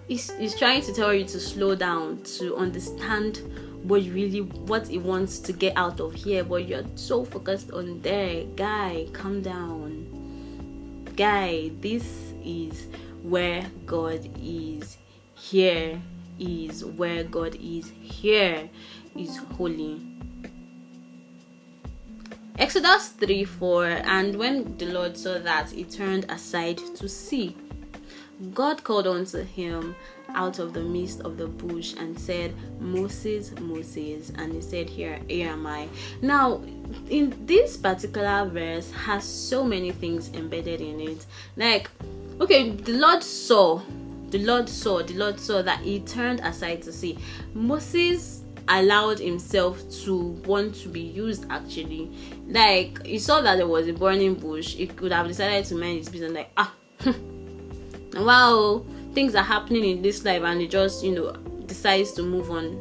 he's, 0.07 0.31
he's 0.37 0.57
trying 0.57 0.81
to 0.83 0.93
tell 0.93 1.13
you 1.13 1.25
to 1.25 1.39
slow 1.39 1.75
down 1.75 2.21
to 2.23 2.55
understand 2.55 3.41
what 3.83 4.01
you 4.01 4.13
really 4.13 4.41
what 4.41 4.87
he 4.87 4.97
wants 4.97 5.39
to 5.39 5.51
get 5.51 5.75
out 5.75 5.99
of 5.99 6.13
here 6.13 6.43
but 6.43 6.67
you're 6.67 6.85
so 6.95 7.25
focused 7.25 7.71
on 7.71 8.01
there. 8.01 8.45
Guy 8.55 9.07
calm 9.13 9.41
down. 9.41 11.03
Guy 11.15 11.71
this 11.81 12.33
is 12.43 12.87
where 13.23 13.65
god 13.85 14.29
is 14.41 14.97
here. 15.35 16.01
Is 16.39 16.83
where 16.85 17.23
god 17.23 17.55
is 17.55 17.91
here. 18.01 18.69
Is 19.15 19.37
holy. 19.37 20.01
Exodus 22.57 23.09
3 23.09 23.43
4 23.43 23.85
and 24.05 24.35
when 24.35 24.77
the 24.77 24.85
lord 24.85 25.17
saw 25.17 25.39
that 25.39 25.71
he 25.71 25.83
turned 25.83 26.25
aside 26.29 26.77
to 26.95 27.09
see 27.09 27.55
God 28.51 28.83
called 28.83 29.07
unto 29.07 29.43
him 29.43 29.95
out 30.35 30.59
of 30.59 30.73
the 30.73 30.81
midst 30.81 31.21
of 31.21 31.37
the 31.37 31.47
bush 31.47 31.93
and 31.97 32.17
said, 32.19 32.53
Moses, 32.79 33.51
Moses. 33.59 34.31
And 34.35 34.53
he 34.53 34.61
said, 34.61 34.89
Here, 34.89 35.19
here 35.27 35.49
am 35.49 35.65
I. 35.65 35.87
Now, 36.21 36.61
in 37.09 37.45
this 37.45 37.77
particular 37.77 38.45
verse 38.45 38.91
has 38.91 39.23
so 39.23 39.63
many 39.63 39.91
things 39.91 40.29
embedded 40.33 40.81
in 40.81 40.99
it. 40.99 41.25
Like, 41.55 41.89
okay, 42.41 42.71
the 42.71 42.93
Lord 42.93 43.23
saw, 43.23 43.81
the 44.29 44.39
Lord 44.39 44.67
saw, 44.67 45.03
the 45.03 45.15
Lord 45.15 45.39
saw 45.39 45.61
that 45.61 45.81
he 45.81 45.99
turned 45.99 46.39
aside 46.41 46.81
to 46.83 46.91
see. 46.91 47.17
Moses 47.53 48.41
allowed 48.67 49.19
himself 49.19 49.77
to 50.03 50.17
want 50.45 50.73
to 50.73 50.87
be 50.87 51.01
used 51.01 51.45
actually. 51.49 52.09
Like, 52.47 53.05
he 53.05 53.19
saw 53.19 53.41
that 53.41 53.57
there 53.57 53.67
was 53.67 53.87
a 53.87 53.93
burning 53.93 54.35
bush, 54.35 54.75
he 54.75 54.87
could 54.87 55.11
have 55.11 55.27
decided 55.27 55.65
to 55.65 55.75
mind 55.75 55.99
his 55.99 56.09
business, 56.09 56.31
like, 56.31 56.51
ah. 56.57 56.73
wow 58.15 58.83
things 59.13 59.35
are 59.35 59.43
happening 59.43 59.83
in 59.85 60.01
this 60.01 60.23
life 60.25 60.41
and 60.43 60.61
he 60.61 60.67
just 60.67 61.03
you 61.03 61.13
know 61.13 61.31
decides 61.65 62.11
to 62.11 62.23
move 62.23 62.51
on 62.51 62.79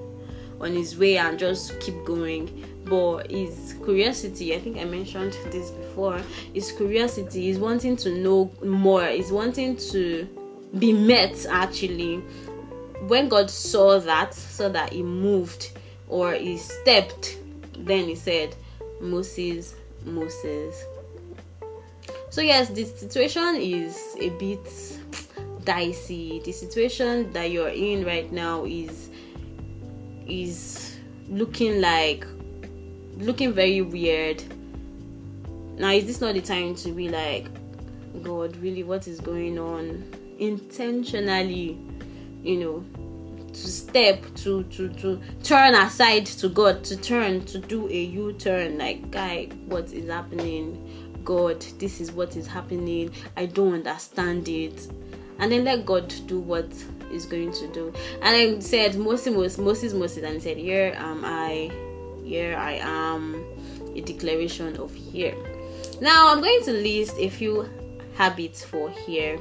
on 0.61 0.73
his 0.73 0.97
way 0.97 1.19
and 1.19 1.39
just 1.39 1.79
keep 1.81 2.05
going. 2.05 2.69
But 2.85 3.31
his 3.31 3.75
curiosity 3.85 4.55
i 4.57 4.59
think 4.59 4.77
i 4.77 4.85
mentioned 4.85 5.37
this 5.51 5.71
before 5.71 6.21
his 6.53 6.73
curiosity 6.73 7.49
is 7.49 7.59
wanting 7.59 7.97
to 7.99 8.13
know 8.13 8.51
more. 8.65 9.05
Is 9.05 9.31
wanting 9.31 9.77
to 9.77 10.29
be 10.79 10.93
met 10.93 11.47
actually. 11.49 12.17
When 13.07 13.29
god 13.29 13.51
saw 13.51 13.99
that 14.01 14.35
saw 14.35 14.69
that 14.69 14.93
he 14.93 15.03
moved 15.03 15.71
or 16.09 16.33
he 16.35 16.57
stepped 16.59 17.39
then 17.79 18.09
he 18.09 18.15
said 18.15 18.55
moses 19.01 19.75
moses. 20.05 20.85
So 22.31 22.41
yes 22.41 22.69
the 22.69 22.85
situation 22.85 23.57
is 23.57 24.17
a 24.21 24.31
bit 24.31 24.92
dicey 25.65 26.41
the 26.45 26.53
situation 26.53 27.33
that 27.33 27.51
you're 27.51 27.69
in 27.69 28.05
right 28.05 28.31
now 28.33 28.65
is 28.65 29.11
is 30.27 30.99
looking 31.29 31.81
like 31.81 32.27
looking 33.19 33.53
very 33.53 33.83
weird. 33.83 34.43
Now 35.79 35.91
is 35.91 36.07
this 36.07 36.21
not 36.21 36.35
the 36.35 36.41
time 36.41 36.75
to 36.77 36.93
be 36.93 37.09
like 37.09 37.47
god 38.23 38.57
really 38.59 38.83
what 38.83 39.07
is 39.09 39.21
going 39.21 39.59
on? 39.59 40.05
Intentionally 40.39 41.79
you 42.43 42.59
know 42.59 42.85
to 43.53 43.69
step 43.69 44.23
to 44.35 44.65
to 44.65 44.89
to 44.95 45.21
turn 45.43 45.75
aside 45.75 46.27
to 46.27 46.49
god 46.49 46.83
to 46.85 46.97
turn 46.97 47.45
to 47.47 47.59
do 47.59 47.89
a 47.89 48.03
u-turn. 48.05 48.79
Like 48.79 49.11
guy 49.11 49.47
what 49.67 49.93
is 49.93 50.09
happening? 50.09 51.21
God 51.25 51.61
this 51.79 52.01
is 52.01 52.13
what 52.13 52.37
is 52.37 52.47
happening. 52.47 53.13
I 53.37 53.47
don't 53.47 53.75
understand 53.75 54.49
it 54.49 54.89
and 55.43 55.51
then 55.51 55.65
let 55.65 55.85
God 55.85 56.15
do 56.29 56.39
what 56.39 56.73
is 57.11 57.27
going 57.27 57.51
to 57.53 57.67
do. 57.73 57.93
And 58.23 58.37
I 58.37 58.61
said, 58.61 58.97
Moses, 58.97 59.59
Moses, 59.59 59.93
Moses, 59.93 60.23
and 60.23 60.35
he 60.35 60.41
said, 60.41 60.57
Here 60.57 60.95
am 60.97 61.25
I, 61.25 61.69
here 62.25 62.57
I 62.57 62.75
am, 62.81 63.45
a 63.97 64.01
declaration 64.03 64.77
of 64.77 64.95
here. 64.95 65.35
Now 66.01 66.33
I'm 66.33 66.41
going 66.41 66.63
to 66.63 66.73
list 66.73 67.17
a 67.19 67.29
few 67.29 67.69
habits 68.15 68.65
for 68.65 68.89
here. 68.91 69.37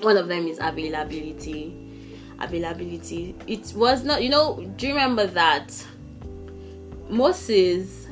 One 0.00 0.16
of 0.16 0.28
them 0.28 0.46
is 0.46 0.58
availability. 0.60 1.76
Availability. 2.38 3.34
It 3.48 3.72
was 3.74 4.04
not, 4.04 4.22
you 4.22 4.28
know, 4.28 4.64
do 4.76 4.86
you 4.86 4.94
remember 4.94 5.26
that 5.26 5.74
Moses 7.08 8.03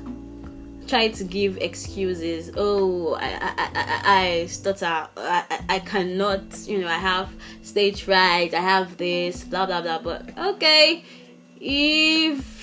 tried 0.88 1.14
to 1.14 1.24
give 1.24 1.58
excuses? 1.58 2.50
Oh, 2.56 3.14
I, 3.14 3.26
I, 3.26 3.70
I, 3.74 4.02
I 4.04 4.46
stutter. 4.46 5.08
I, 5.16 5.60
I 5.68 5.78
cannot, 5.80 6.42
you 6.66 6.78
know, 6.78 6.88
I 6.88 6.98
have 6.98 7.30
stage 7.62 8.02
fright. 8.02 8.54
I 8.54 8.60
have 8.60 8.96
this, 8.96 9.44
blah, 9.44 9.66
blah, 9.66 9.82
blah. 9.82 9.98
But 9.98 10.36
okay, 10.38 11.04
if 11.60 12.62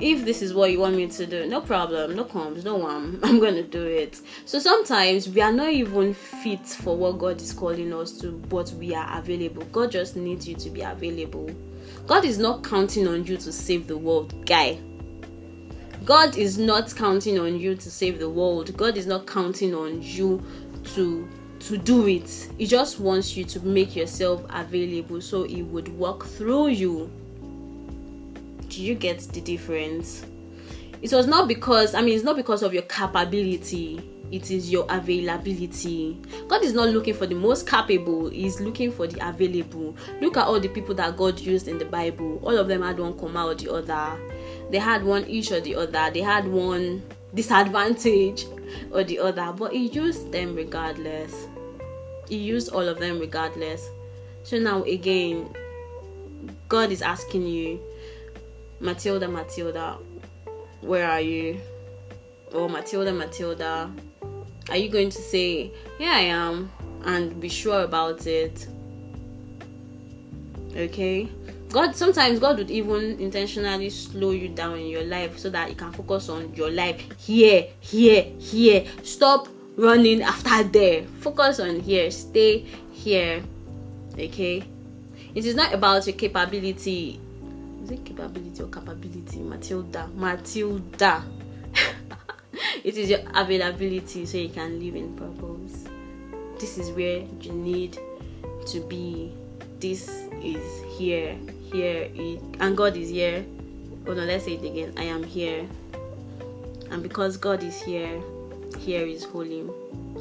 if 0.00 0.24
this 0.24 0.42
is 0.42 0.52
what 0.52 0.72
you 0.72 0.80
want 0.80 0.96
me 0.96 1.06
to 1.06 1.26
do, 1.26 1.46
no 1.46 1.60
problem, 1.60 2.16
no 2.16 2.24
comes, 2.24 2.64
no 2.64 2.74
one. 2.74 3.20
I'm 3.22 3.38
gonna 3.38 3.62
do 3.62 3.84
it. 3.84 4.20
So 4.46 4.58
sometimes 4.58 5.28
we 5.28 5.40
are 5.40 5.52
not 5.52 5.70
even 5.70 6.12
fit 6.12 6.66
for 6.66 6.96
what 6.96 7.18
God 7.18 7.40
is 7.40 7.52
calling 7.52 7.92
us 7.92 8.12
to, 8.18 8.32
but 8.32 8.70
we 8.72 8.94
are 8.94 9.18
available. 9.18 9.64
God 9.66 9.92
just 9.92 10.16
needs 10.16 10.48
you 10.48 10.56
to 10.56 10.70
be 10.70 10.80
available. 10.82 11.50
God 12.06 12.24
is 12.24 12.38
not 12.38 12.64
counting 12.64 13.06
on 13.06 13.24
you 13.26 13.36
to 13.36 13.52
save 13.52 13.86
the 13.86 13.96
world, 13.96 14.44
guy. 14.44 14.78
God 16.04 16.36
is 16.36 16.58
not 16.58 16.94
counting 16.94 17.38
on 17.38 17.58
you 17.58 17.74
to 17.76 17.90
save 17.90 18.18
the 18.18 18.28
world. 18.28 18.76
God 18.76 18.96
is 18.96 19.06
not 19.06 19.26
counting 19.26 19.74
on 19.74 20.02
you 20.02 20.42
to 20.94 21.28
to 21.60 21.78
do 21.78 22.08
it. 22.08 22.48
He 22.58 22.66
just 22.66 22.98
wants 22.98 23.36
you 23.36 23.44
to 23.44 23.60
make 23.60 23.94
yourself 23.94 24.44
available 24.50 25.20
so 25.20 25.44
he 25.44 25.62
would 25.62 25.86
walk 25.96 26.24
through 26.26 26.68
you 26.68 27.08
do 28.72 28.82
you 28.82 28.94
get 28.94 29.18
the 29.18 29.40
difference? 29.40 30.24
It 31.02 31.12
was 31.12 31.26
not 31.26 31.46
because, 31.46 31.94
I 31.94 32.00
mean, 32.00 32.14
it's 32.14 32.24
not 32.24 32.36
because 32.36 32.62
of 32.62 32.72
your 32.72 32.84
capability, 32.84 34.00
it 34.30 34.50
is 34.50 34.70
your 34.70 34.86
availability. 34.88 36.18
God 36.48 36.64
is 36.64 36.72
not 36.72 36.88
looking 36.88 37.12
for 37.12 37.26
the 37.26 37.34
most 37.34 37.68
capable, 37.68 38.30
He's 38.30 38.60
looking 38.60 38.90
for 38.90 39.06
the 39.06 39.28
available. 39.28 39.94
Look 40.22 40.38
at 40.38 40.46
all 40.46 40.58
the 40.58 40.68
people 40.68 40.94
that 40.94 41.18
God 41.18 41.38
used 41.38 41.68
in 41.68 41.76
the 41.76 41.84
Bible. 41.84 42.40
All 42.42 42.56
of 42.56 42.66
them 42.68 42.80
had 42.80 42.98
one 42.98 43.18
comma 43.18 43.44
or 43.44 43.54
the 43.54 43.70
other. 43.70 44.18
They 44.72 44.78
had 44.78 45.04
one 45.04 45.26
each 45.28 45.52
or 45.52 45.60
the 45.60 45.76
other. 45.76 46.10
They 46.10 46.22
had 46.22 46.48
one 46.48 47.02
disadvantage 47.34 48.46
or 48.90 49.04
the 49.04 49.18
other, 49.18 49.52
but 49.52 49.72
He 49.72 49.88
used 49.88 50.32
them 50.32 50.56
regardless. 50.56 51.46
He 52.30 52.38
used 52.38 52.70
all 52.70 52.88
of 52.88 52.98
them 52.98 53.18
regardless. 53.18 53.86
So 54.44 54.58
now, 54.58 54.82
again, 54.84 55.54
God 56.68 56.90
is 56.90 57.02
asking 57.02 57.46
you 57.46 57.80
Matilda, 58.80 59.28
Matilda, 59.28 59.98
where 60.80 61.06
are 61.06 61.20
you? 61.20 61.60
Or 62.52 62.70
Matilda, 62.70 63.12
Matilda, 63.12 63.92
are 64.70 64.76
you 64.76 64.88
going 64.88 65.10
to 65.10 65.20
say, 65.20 65.70
Here 65.98 66.10
I 66.10 66.20
am, 66.20 66.72
and 67.04 67.38
be 67.38 67.50
sure 67.50 67.82
about 67.82 68.26
it? 68.26 68.66
Okay? 70.74 71.28
God 71.72 71.96
sometimes 71.96 72.38
God 72.38 72.58
would 72.58 72.70
even 72.70 73.18
intentionally 73.18 73.90
slow 73.90 74.30
you 74.30 74.48
down 74.48 74.78
in 74.78 74.86
your 74.86 75.04
life 75.04 75.38
so 75.38 75.50
that 75.50 75.70
you 75.70 75.74
can 75.74 75.92
focus 75.92 76.28
on 76.28 76.54
your 76.54 76.70
life 76.70 77.00
here, 77.18 77.66
here, 77.80 78.24
here. 78.38 78.84
Stop 79.02 79.48
running 79.76 80.22
after 80.22 80.62
there. 80.64 81.04
Focus 81.20 81.60
on 81.60 81.80
here. 81.80 82.10
Stay 82.10 82.66
here. 82.92 83.42
Okay? 84.14 84.64
It 85.34 85.46
is 85.46 85.54
not 85.54 85.72
about 85.72 86.06
your 86.06 86.14
capability 86.14 87.18
is 87.82 87.90
it 87.90 88.04
capability 88.04 88.62
or 88.62 88.68
capability? 88.68 89.40
Matilda. 89.40 90.08
Matilda. 90.14 91.24
it 92.84 92.96
is 92.96 93.10
your 93.10 93.20
availability 93.34 94.24
so 94.24 94.38
you 94.38 94.50
can 94.50 94.78
live 94.78 94.94
in 94.94 95.16
purpose. 95.16 95.88
This 96.60 96.78
is 96.78 96.90
where 96.92 97.24
you 97.40 97.52
need 97.52 97.98
to 98.66 98.80
be. 98.80 99.32
This 99.80 100.08
is 100.42 100.82
here. 100.96 101.36
Here. 101.72 102.10
And 102.60 102.76
God 102.76 102.96
is 102.96 103.08
here. 103.10 103.44
Oh 104.06 104.14
no, 104.14 104.22
let's 104.24 104.44
say 104.44 104.54
it 104.54 104.64
again. 104.64 104.94
I 104.96 105.04
am 105.04 105.24
here. 105.24 105.66
And 106.90 107.02
because 107.02 107.36
God 107.36 107.62
is 107.62 107.80
here, 107.80 108.22
here 108.78 109.06
is 109.06 109.24
holy. 109.24 109.64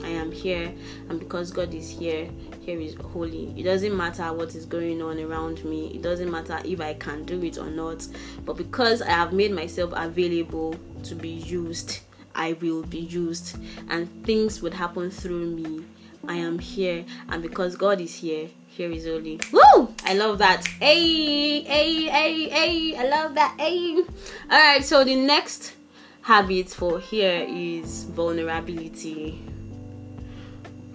I 0.03 0.07
am 0.07 0.31
here, 0.31 0.73
and 1.09 1.19
because 1.19 1.51
God 1.51 1.73
is 1.73 1.89
here, 1.89 2.29
here 2.61 2.79
is 2.79 2.95
holy. 2.95 3.53
It 3.57 3.63
doesn't 3.63 3.95
matter 3.95 4.31
what 4.33 4.55
is 4.55 4.65
going 4.65 5.01
on 5.01 5.19
around 5.19 5.63
me, 5.65 5.87
it 5.93 6.01
doesn't 6.01 6.31
matter 6.31 6.59
if 6.63 6.79
I 6.79 6.93
can 6.93 7.23
do 7.23 7.43
it 7.43 7.57
or 7.57 7.69
not, 7.69 8.07
but 8.45 8.55
because 8.55 9.01
I 9.01 9.09
have 9.09 9.33
made 9.33 9.51
myself 9.51 9.91
available 9.93 10.75
to 11.03 11.15
be 11.15 11.29
used, 11.29 11.99
I 12.33 12.53
will 12.53 12.83
be 12.83 12.99
used, 12.99 13.57
and 13.89 14.07
things 14.23 14.61
would 14.61 14.73
happen 14.73 15.11
through 15.11 15.47
me. 15.47 15.83
I 16.27 16.35
am 16.35 16.57
here, 16.57 17.03
and 17.29 17.41
because 17.41 17.75
God 17.75 17.99
is 17.99 18.15
here, 18.15 18.47
here 18.67 18.91
is 18.91 19.05
holy. 19.05 19.39
Woo! 19.51 19.93
I 20.05 20.13
love 20.13 20.39
that. 20.39 20.65
Hey, 20.79 21.61
hey, 21.61 22.03
hey, 22.07 22.49
hey! 22.49 22.95
I 22.95 23.03
love 23.07 23.35
that. 23.35 23.55
Hey. 23.59 23.95
All 23.95 24.03
right. 24.49 24.83
So 24.83 25.03
the 25.03 25.15
next 25.15 25.73
habit 26.21 26.69
for 26.69 26.99
here 26.99 27.45
is 27.47 28.03
vulnerability. 28.05 29.41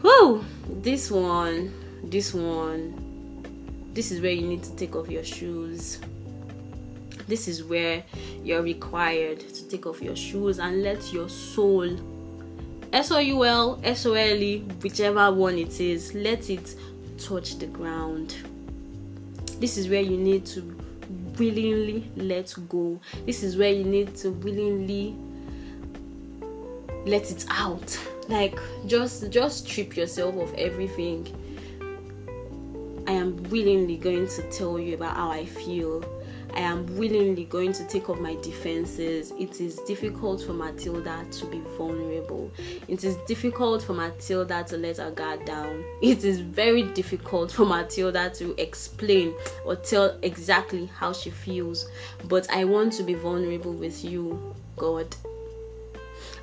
Whoa! 0.03 0.45
This 0.69 1.11
one, 1.11 1.73
this 2.05 2.35
one, 2.35 3.91
this 3.93 4.13
is 4.13 4.21
where 4.21 4.33
you 4.33 4.47
need 4.47 4.63
to 4.63 4.77
take 4.77 4.95
off 4.95 5.09
your 5.09 5.25
shoes. 5.25 5.99
This 7.27 7.49
is 7.49 7.65
where 7.65 8.05
you're 8.45 8.63
required 8.63 9.41
to 9.41 9.69
take 9.69 9.87
off 9.87 10.01
your 10.01 10.15
shoes 10.15 10.59
and 10.59 10.83
let 10.83 11.13
your 11.13 11.29
soul, 11.29 11.89
S 12.93 13.11
O 13.11 13.19
U 13.19 13.45
L, 13.45 13.81
S 13.83 14.07
O 14.07 14.13
L 14.15 14.37
E, 14.37 14.61
whichever 14.83 15.33
one 15.33 15.59
it 15.59 15.81
is, 15.81 16.15
let 16.15 16.51
it 16.51 16.77
touch 17.19 17.59
the 17.59 17.67
ground. 17.67 18.37
This 19.59 19.77
is 19.77 19.89
where 19.89 20.01
you 20.01 20.17
need 20.17 20.45
to 20.47 20.77
willingly 21.39 22.11
let 22.17 22.55
go. 22.69 23.01
This 23.25 23.43
is 23.43 23.57
where 23.57 23.73
you 23.73 23.85
need 23.85 24.15
to 24.17 24.31
willingly 24.31 25.17
let 27.07 27.31
it 27.31 27.47
out. 27.49 27.99
Like 28.29 28.59
just 28.87 29.31
just 29.31 29.67
strip 29.67 29.97
yourself 29.97 30.37
of 30.37 30.53
everything. 30.55 31.27
I 33.07 33.13
am 33.13 33.37
willingly 33.45 33.97
going 33.97 34.27
to 34.27 34.51
tell 34.51 34.81
you 34.81 34.95
about 34.95 35.15
how 35.15 35.31
i 35.31 35.45
feel 35.45 36.03
i 36.57 36.61
am 36.61 36.87
willingly 36.97 37.45
going 37.45 37.73
to 37.73 37.87
take 37.87 38.09
off 38.09 38.19
my 38.19 38.35
defenses. 38.37 39.33
It 39.39 39.61
is 39.61 39.77
difficult 39.81 40.43
for 40.43 40.55
matilda 40.55 41.25
to 41.31 41.47
be 41.47 41.61
vulnerable. 41.77 42.51
It 42.89 43.05
is 43.05 43.17
difficult 43.29 43.83
for 43.83 43.93
matilda 43.93 44.65
to 44.69 44.77
let 44.79 44.97
her 44.97 45.11
guard 45.11 45.45
down. 45.45 45.85
It 46.03 46.25
is 46.25 46.41
very 46.41 46.83
difficult 46.95 47.53
for 47.53 47.67
matilda 47.67 48.31
to 48.37 48.61
explain 48.61 49.35
or 49.65 49.77
tell 49.77 50.19
exactly 50.23 50.87
how 50.87 51.13
she 51.13 51.31
feels. 51.31 51.89
But 52.25 52.51
i 52.51 52.65
want 52.65 52.93
to 52.95 53.03
be 53.03 53.15
vulnerable 53.15 53.73
with 53.73 54.05
you 54.05 54.55
god 54.77 55.15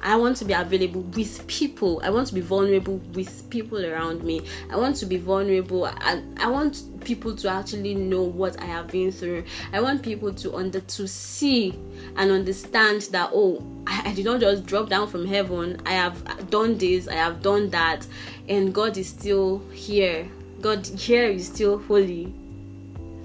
I 0.04 0.18
want 0.18 0.36
to 0.38 0.46
be 0.46 0.52
available 0.52 1.02
with 1.02 1.48
people. 1.48 2.02
I 2.04 2.10
want 2.10 2.28
to 2.28 2.36
be 2.36 2.42
vulnerable 2.42 2.98
with 3.14 3.50
people 3.50 3.86
around 3.86 4.22
me. 4.22 4.42
I 4.70 4.76
want 4.76 4.98
to 4.98 5.06
be 5.06 5.16
vulnerable 5.16 5.86
and 5.88 6.38
I 6.38 6.48
want 6.48 6.84
people 7.06 7.34
to 7.38 7.50
actually 7.50 7.96
know 7.96 8.22
what 8.22 8.62
I 8.62 8.66
have 8.66 8.90
been 8.90 9.14
through. 9.14 9.46
I 9.72 9.80
want 9.80 10.04
people 10.04 10.34
to 10.34 10.56
under 10.56 10.82
to 10.82 11.08
see 11.08 11.80
and 12.18 12.32
understand 12.32 13.04
that 13.12 13.30
oh 13.34 13.66
I, 13.88 14.10
I 14.10 14.14
did 14.14 14.26
not 14.26 14.42
just 14.42 14.66
drop 14.66 14.90
down 14.90 15.08
from 15.08 15.26
heaven. 15.26 15.82
I 15.86 15.94
have 15.94 16.50
done 16.50 16.78
this, 16.78 17.08
I 17.08 17.16
have 17.16 17.42
done 17.42 17.70
that, 17.70 18.06
and 18.50 18.74
God 18.74 18.98
is 18.98 19.08
still 19.08 19.60
here. 19.72 20.28
God 20.60 20.86
here 20.86 21.26
is 21.26 21.48
still 21.48 21.80
holy. 21.80 22.34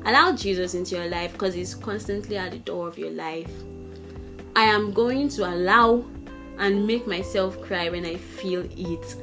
Allow 0.04 0.36
Jesus 0.36 0.74
into 0.74 0.94
your 0.94 1.08
life 1.08 1.32
because 1.32 1.54
He's 1.54 1.74
constantly 1.74 2.36
at 2.36 2.52
the 2.52 2.58
door 2.58 2.86
of 2.86 2.96
your 2.98 3.10
life. 3.10 3.50
I 4.54 4.62
am 4.62 4.92
going 4.92 5.28
to 5.30 5.46
allow 5.46 6.04
and 6.58 6.86
make 6.86 7.06
myself 7.06 7.60
cry 7.62 7.88
when 7.88 8.04
I 8.04 8.16
feel 8.16 8.68
it. 8.76 9.16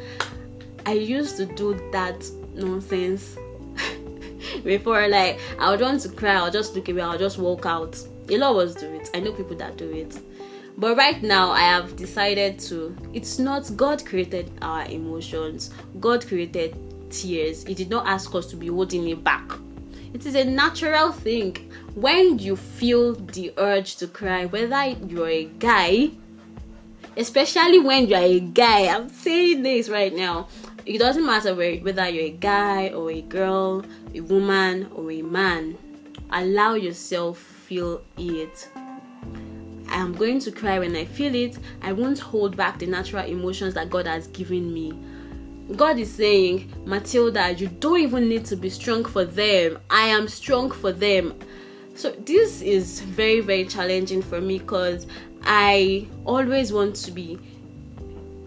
I 0.85 0.93
used 0.93 1.37
to 1.37 1.45
do 1.45 1.73
that 1.91 2.25
nonsense 2.53 3.37
before. 4.63 5.07
Like 5.07 5.39
I 5.59 5.71
would 5.71 5.81
want 5.81 6.01
to 6.01 6.09
cry, 6.09 6.35
I'll 6.35 6.51
just 6.51 6.75
look 6.75 6.89
away, 6.89 7.01
I'll 7.01 7.17
just 7.17 7.37
walk 7.37 7.65
out. 7.65 7.97
A 8.29 8.37
lot 8.37 8.51
of 8.51 8.69
us 8.69 8.75
do 8.75 8.93
it. 8.93 9.09
I 9.13 9.19
know 9.19 9.31
people 9.31 9.55
that 9.57 9.77
do 9.77 9.91
it. 9.91 10.19
But 10.77 10.97
right 10.97 11.21
now, 11.23 11.51
I 11.51 11.61
have 11.61 11.95
decided 11.95 12.59
to. 12.61 12.95
It's 13.13 13.39
not 13.39 13.71
God 13.77 14.05
created 14.05 14.51
our 14.61 14.85
emotions. 14.85 15.69
God 15.99 16.27
created 16.27 16.75
tears. 17.09 17.63
He 17.63 17.73
did 17.73 17.89
not 17.89 18.05
ask 18.07 18.33
us 18.35 18.47
to 18.47 18.57
be 18.57 18.67
holding 18.67 19.07
it 19.07 19.23
back. 19.23 19.51
It 20.13 20.25
is 20.25 20.35
a 20.35 20.43
natural 20.43 21.11
thing. 21.11 21.55
When 21.93 22.39
you 22.39 22.55
feel 22.55 23.13
the 23.15 23.53
urge 23.57 23.95
to 23.97 24.07
cry, 24.07 24.45
whether 24.45 24.95
you're 25.07 25.29
a 25.29 25.45
guy 25.45 26.11
especially 27.17 27.79
when 27.79 28.07
you're 28.07 28.19
a 28.19 28.39
guy. 28.39 28.87
I'm 28.87 29.09
saying 29.09 29.63
this 29.63 29.89
right 29.89 30.13
now. 30.13 30.47
It 30.85 30.99
doesn't 30.99 31.25
matter 31.25 31.55
whether 31.55 32.09
you're 32.09 32.25
a 32.25 32.29
guy 32.31 32.89
or 32.89 33.09
a 33.11 33.21
girl, 33.21 33.83
a 34.13 34.21
woman 34.21 34.89
or 34.93 35.11
a 35.11 35.21
man. 35.21 35.77
Allow 36.31 36.75
yourself 36.75 37.37
feel 37.37 38.03
it. 38.17 38.69
I 39.87 39.97
am 39.97 40.13
going 40.13 40.39
to 40.39 40.51
cry 40.51 40.79
when 40.79 40.95
I 40.95 41.05
feel 41.05 41.33
it. 41.33 41.57
I 41.81 41.93
won't 41.93 42.19
hold 42.19 42.55
back 42.55 42.79
the 42.79 42.85
natural 42.85 43.25
emotions 43.25 43.73
that 43.75 43.89
God 43.89 44.07
has 44.07 44.27
given 44.27 44.73
me. 44.73 44.93
God 45.75 45.97
is 45.97 46.13
saying, 46.13 46.71
Matilda, 46.85 47.53
you 47.53 47.67
don't 47.67 47.99
even 47.99 48.29
need 48.29 48.45
to 48.45 48.55
be 48.55 48.69
strong 48.69 49.03
for 49.03 49.25
them. 49.25 49.79
I 49.89 50.07
am 50.07 50.27
strong 50.27 50.69
for 50.69 50.91
them. 50.91 51.33
So 51.95 52.11
this 52.11 52.61
is 52.61 53.01
very, 53.01 53.39
very 53.39 53.65
challenging 53.65 54.21
for 54.21 54.41
me 54.41 54.59
because 54.59 55.07
I 55.45 56.07
always 56.25 56.73
want 56.73 56.95
to 56.97 57.11
be 57.11 57.39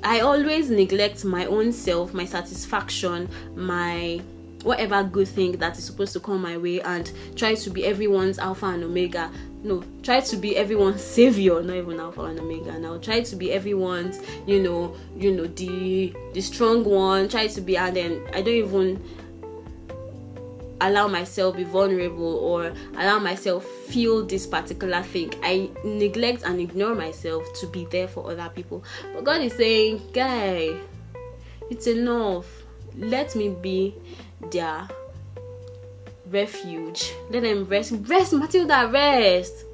I 0.02 0.20
always 0.20 0.70
neglect 0.70 1.24
my 1.24 1.46
own 1.46 1.72
self, 1.72 2.14
my 2.14 2.24
satisfaction, 2.24 3.28
my 3.56 4.20
whatever 4.62 5.04
good 5.04 5.28
thing 5.28 5.52
that 5.52 5.78
is 5.78 5.84
supposed 5.84 6.12
to 6.12 6.20
come 6.20 6.42
my 6.42 6.56
way 6.56 6.80
and 6.80 7.12
try 7.36 7.54
to 7.54 7.70
be 7.70 7.84
everyone's 7.84 8.38
alpha 8.38 8.66
and 8.66 8.84
omega. 8.84 9.30
No 9.62 9.82
try 10.02 10.20
to 10.20 10.36
be 10.36 10.56
everyone's 10.56 11.02
savior 11.16 11.60
not 11.62 11.76
even 11.76 11.98
alpha 11.98 12.22
and 12.22 12.38
omega 12.38 12.78
now. 12.78 12.98
Try 12.98 13.20
to 13.20 13.36
be 13.36 13.52
everyone's 13.52 14.20
you 14.46 14.62
know 14.62 14.96
you 15.16 15.32
know 15.32 15.46
the 15.46 16.14
the 16.32 16.40
strong 16.40 16.84
one. 16.84 17.28
Try 17.28 17.48
to 17.48 17.60
be 17.60 17.76
and 17.76 17.96
then 17.96 18.22
i 18.34 18.40
don't 18.40 18.54
even 18.54 19.02
allow 20.80 21.08
myself 21.08 21.56
be 21.56 21.64
vulnerable 21.64 22.36
or 22.36 22.72
allow 22.96 23.18
myself 23.18 23.64
feel 23.64 24.24
this 24.24 24.46
particular 24.46 25.02
thing 25.02 25.32
i 25.42 25.68
neglect 25.84 26.42
and 26.44 26.60
ignore 26.60 26.94
myself 26.94 27.42
to 27.58 27.66
be 27.66 27.84
there 27.86 28.08
for 28.08 28.30
other 28.30 28.50
people 28.54 28.82
but 29.14 29.24
god 29.24 29.40
is 29.40 29.52
saying 29.54 30.00
guy 30.12 30.74
it's 31.70 31.86
enough 31.86 32.46
let 32.96 33.34
me 33.34 33.48
be 33.48 33.94
their 34.50 34.88
refuge. 36.30 37.14
Let 37.30 37.42
them 37.42 37.64
rest. 37.64 37.92
Rest, 38.02 38.32
Matilda, 38.32 38.88
rest. 38.92 39.64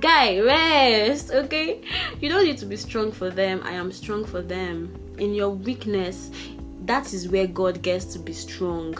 Guy, 0.00 0.40
rest. 0.40 1.30
Okay? 1.30 1.82
You 2.20 2.28
don't 2.28 2.44
need 2.44 2.58
to 2.58 2.66
be 2.66 2.76
strong 2.76 3.12
for 3.12 3.30
them. 3.30 3.60
I 3.64 3.72
am 3.72 3.92
strong 3.92 4.24
for 4.24 4.42
them. 4.42 4.94
In 5.18 5.34
your 5.34 5.50
weakness, 5.50 6.30
that 6.84 7.12
is 7.12 7.28
where 7.28 7.46
God 7.46 7.82
gets 7.82 8.06
to 8.06 8.18
be 8.18 8.32
strong. 8.32 8.96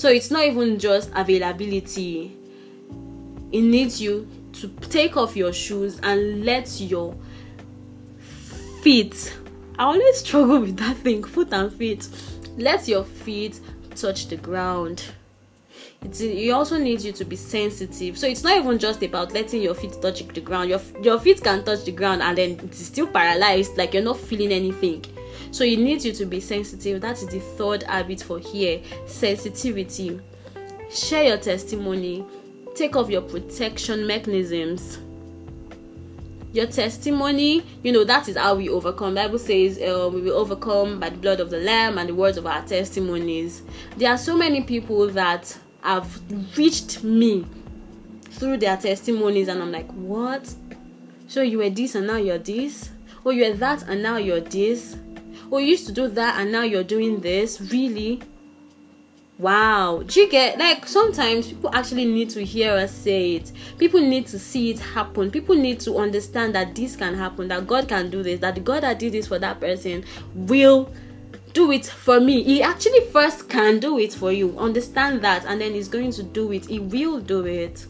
So 0.00 0.08
it's 0.08 0.30
not 0.30 0.46
even 0.46 0.78
just 0.78 1.10
availability, 1.14 2.34
it 3.52 3.60
needs 3.60 4.00
you 4.00 4.26
to 4.54 4.68
take 4.88 5.18
off 5.18 5.36
your 5.36 5.52
shoes 5.52 6.00
and 6.02 6.42
let 6.42 6.80
your 6.80 7.14
feet. 8.80 9.38
I 9.78 9.82
always 9.84 10.20
struggle 10.20 10.60
with 10.60 10.78
that 10.78 10.96
thing, 10.96 11.22
foot 11.22 11.52
and 11.52 11.70
feet. 11.70 12.08
Let 12.56 12.88
your 12.88 13.04
feet 13.04 13.60
touch 13.94 14.28
the 14.28 14.36
ground 14.36 15.04
it's, 16.02 16.20
it 16.22 16.50
also 16.50 16.78
needs 16.78 17.04
you 17.04 17.12
to 17.12 17.24
be 17.26 17.36
sensitive 17.36 18.16
so 18.16 18.26
it's 18.26 18.42
not 18.42 18.56
even 18.56 18.78
just 18.78 19.02
about 19.02 19.32
letting 19.32 19.60
your 19.60 19.74
feet 19.74 19.94
touch 20.00 20.26
the 20.28 20.40
ground 20.40 20.70
your, 20.70 20.80
your 21.02 21.20
feet 21.20 21.42
can 21.42 21.62
touch 21.62 21.84
the 21.84 21.92
ground 21.92 22.22
and 22.22 22.38
then 22.38 22.58
it's 22.62 22.78
still 22.78 23.06
paralyzed 23.06 23.76
like 23.76 23.92
you're 23.92 24.02
not 24.02 24.16
feeling 24.16 24.50
anything 24.50 25.04
so 25.52 25.64
it 25.64 25.78
needs 25.78 26.06
you 26.06 26.12
to 26.12 26.26
be 26.26 26.40
sensitive. 26.40 27.00
That 27.00 27.18
is 27.18 27.28
the 27.28 27.40
third 27.40 27.82
habit 27.84 28.22
for 28.22 28.38
here 28.38 28.80
sensitivity. 29.06 30.20
Share 30.90 31.24
your 31.24 31.38
testimony. 31.38 32.24
Take 32.74 32.96
off 32.96 33.10
your 33.10 33.22
protection 33.22 34.06
mechanisms. 34.06 34.98
Your 36.52 36.66
testimony 36.66 37.64
you 37.84 37.92
know 37.92 38.04
that 38.04 38.28
is 38.28 38.36
how 38.36 38.54
we 38.56 38.68
overcome. 38.68 39.14
Bible 39.14 39.38
says 39.38 39.78
uh, 39.78 40.10
we 40.12 40.20
will 40.20 40.36
overcome 40.36 40.98
by 40.98 41.10
the 41.10 41.18
blood 41.18 41.40
of 41.40 41.50
the 41.50 41.58
lamb 41.58 41.98
and 41.98 42.08
the 42.08 42.14
words 42.14 42.38
of 42.38 42.46
our 42.46 42.62
testimonies. 42.62 43.62
There 43.96 44.10
are 44.10 44.18
so 44.18 44.36
many 44.36 44.62
people 44.62 45.08
that 45.08 45.56
have 45.82 46.20
reached 46.56 47.02
me 47.04 47.46
through 48.30 48.56
their 48.56 48.76
testimonies 48.76 49.48
and 49.48 49.62
i'm 49.62 49.72
like 49.72 49.90
what? 49.92 50.52
So 51.26 51.42
you 51.42 51.58
were 51.58 51.70
this 51.70 51.94
and 51.94 52.06
now 52.06 52.16
you're 52.16 52.38
this? 52.38 52.90
Or 53.24 53.32
you 53.32 53.44
were 53.48 53.56
that 53.56 53.82
and 53.88 54.02
now 54.02 54.16
you're 54.16 54.40
this 54.40 54.96
or 55.50 55.60
you 55.60 55.68
used 55.68 55.86
to 55.86 55.92
do 55.92 56.08
that 56.08 56.40
and 56.40 56.52
now 56.52 56.62
you're 56.62 56.84
doing 56.84 57.20
this 57.20 57.60
really 57.60 58.22
Wow. 59.40 60.02
Do 60.04 60.20
you 60.20 60.28
get 60.28 60.58
like 60.58 60.86
sometimes 60.86 61.48
people 61.48 61.74
actually 61.74 62.04
need 62.04 62.28
to 62.30 62.44
hear 62.44 62.74
us 62.74 62.92
say 62.92 63.36
it. 63.36 63.52
People 63.78 64.00
need 64.00 64.26
to 64.26 64.38
see 64.38 64.70
it 64.70 64.78
happen. 64.78 65.30
People 65.30 65.54
need 65.54 65.80
to 65.80 65.96
understand 65.96 66.54
that 66.54 66.74
this 66.74 66.94
can 66.94 67.14
happen, 67.14 67.48
that 67.48 67.66
God 67.66 67.88
can 67.88 68.10
do 68.10 68.22
this, 68.22 68.40
that 68.40 68.54
the 68.54 68.60
God 68.60 68.82
that 68.82 68.98
did 68.98 69.12
this 69.12 69.28
for 69.28 69.38
that 69.38 69.58
person 69.58 70.04
will 70.34 70.92
do 71.54 71.72
it 71.72 71.86
for 71.86 72.20
me. 72.20 72.42
He 72.42 72.62
actually 72.62 73.00
first 73.06 73.48
can 73.48 73.78
do 73.78 73.98
it 73.98 74.12
for 74.12 74.30
you. 74.30 74.58
Understand 74.58 75.22
that, 75.22 75.46
and 75.46 75.58
then 75.58 75.72
he's 75.72 75.88
going 75.88 76.12
to 76.12 76.22
do 76.22 76.52
it. 76.52 76.66
He 76.66 76.78
will 76.78 77.18
do 77.18 77.46
it. 77.46 77.86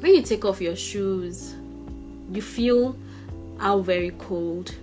When 0.00 0.14
you 0.14 0.20
take 0.20 0.44
off 0.44 0.60
your 0.60 0.76
shoes, 0.76 1.54
you 2.30 2.42
feel 2.42 2.94
how 3.56 3.78
very 3.80 4.10
cold 4.18 4.74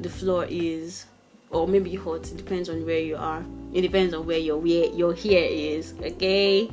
the 0.00 0.08
floor 0.08 0.46
is 0.48 1.06
or 1.50 1.66
maybe 1.68 1.94
hot 1.94 2.26
it 2.30 2.36
depends 2.36 2.68
on 2.68 2.84
where 2.84 2.98
you 2.98 3.16
are. 3.16 3.44
It 3.72 3.82
depends 3.82 4.14
on 4.14 4.26
where 4.26 4.38
your 4.38 4.58
where 4.58 4.86
your 4.86 5.14
hair 5.14 5.44
is 5.44 5.94
okay? 6.00 6.70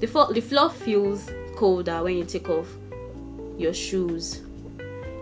The 0.00 0.06
floor 0.06 0.32
the 0.32 0.40
floor 0.40 0.70
feels 0.70 1.30
colder 1.56 2.02
when 2.02 2.16
you 2.16 2.24
take 2.24 2.48
off 2.48 2.68
your 3.56 3.74
shoes. 3.74 4.42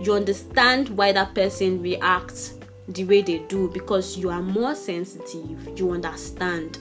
You 0.00 0.14
understand 0.14 0.88
why 0.90 1.12
that 1.12 1.34
person 1.34 1.82
reacts 1.82 2.54
the 2.88 3.04
way 3.04 3.22
they 3.22 3.38
do 3.48 3.68
because 3.68 4.16
you 4.16 4.30
are 4.30 4.42
more 4.42 4.74
sensitive. 4.74 5.78
You 5.78 5.90
understand 5.90 6.78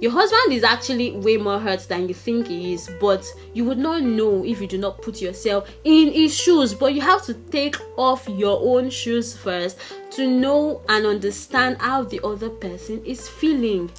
your 0.00 0.12
husband 0.12 0.54
is 0.54 0.64
actually 0.64 1.12
way 1.12 1.36
more 1.36 1.60
hurt 1.60 1.80
than 1.80 2.08
you 2.08 2.14
think 2.14 2.46
he 2.46 2.72
is, 2.72 2.90
but 2.98 3.22
you 3.52 3.66
would 3.66 3.76
not 3.76 4.02
know 4.02 4.42
if 4.46 4.58
you 4.58 4.66
do 4.66 4.78
not 4.78 5.02
put 5.02 5.20
yourself 5.20 5.70
in 5.84 6.10
his 6.10 6.34
shoes. 6.34 6.72
But 6.72 6.94
you 6.94 7.02
have 7.02 7.22
to 7.26 7.34
take 7.34 7.76
off 7.98 8.26
your 8.26 8.58
own 8.62 8.88
shoes 8.88 9.36
first 9.36 9.78
to 10.12 10.26
know 10.26 10.80
and 10.88 11.04
understand 11.04 11.76
how 11.82 12.04
the 12.04 12.18
other 12.24 12.48
person 12.48 13.04
is 13.04 13.28
feeling. 13.28 13.90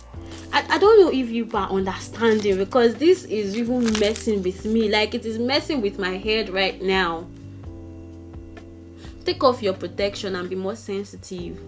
I, 0.51 0.65
I 0.69 0.77
don't 0.79 0.99
know 1.01 1.11
if 1.11 1.29
you 1.29 1.47
are 1.53 1.69
understanding 1.69 2.57
because 2.57 2.95
this 2.95 3.25
is 3.25 3.55
even 3.55 3.83
messing 3.99 4.41
with 4.41 4.65
me, 4.65 4.89
like 4.89 5.13
it 5.13 5.25
is 5.25 5.37
messing 5.37 5.81
with 5.81 5.99
my 5.99 6.17
head 6.17 6.49
right 6.49 6.81
now. 6.81 7.27
Take 9.23 9.43
off 9.43 9.61
your 9.61 9.73
protection 9.73 10.35
and 10.35 10.49
be 10.49 10.55
more 10.55 10.75
sensitive 10.75 11.59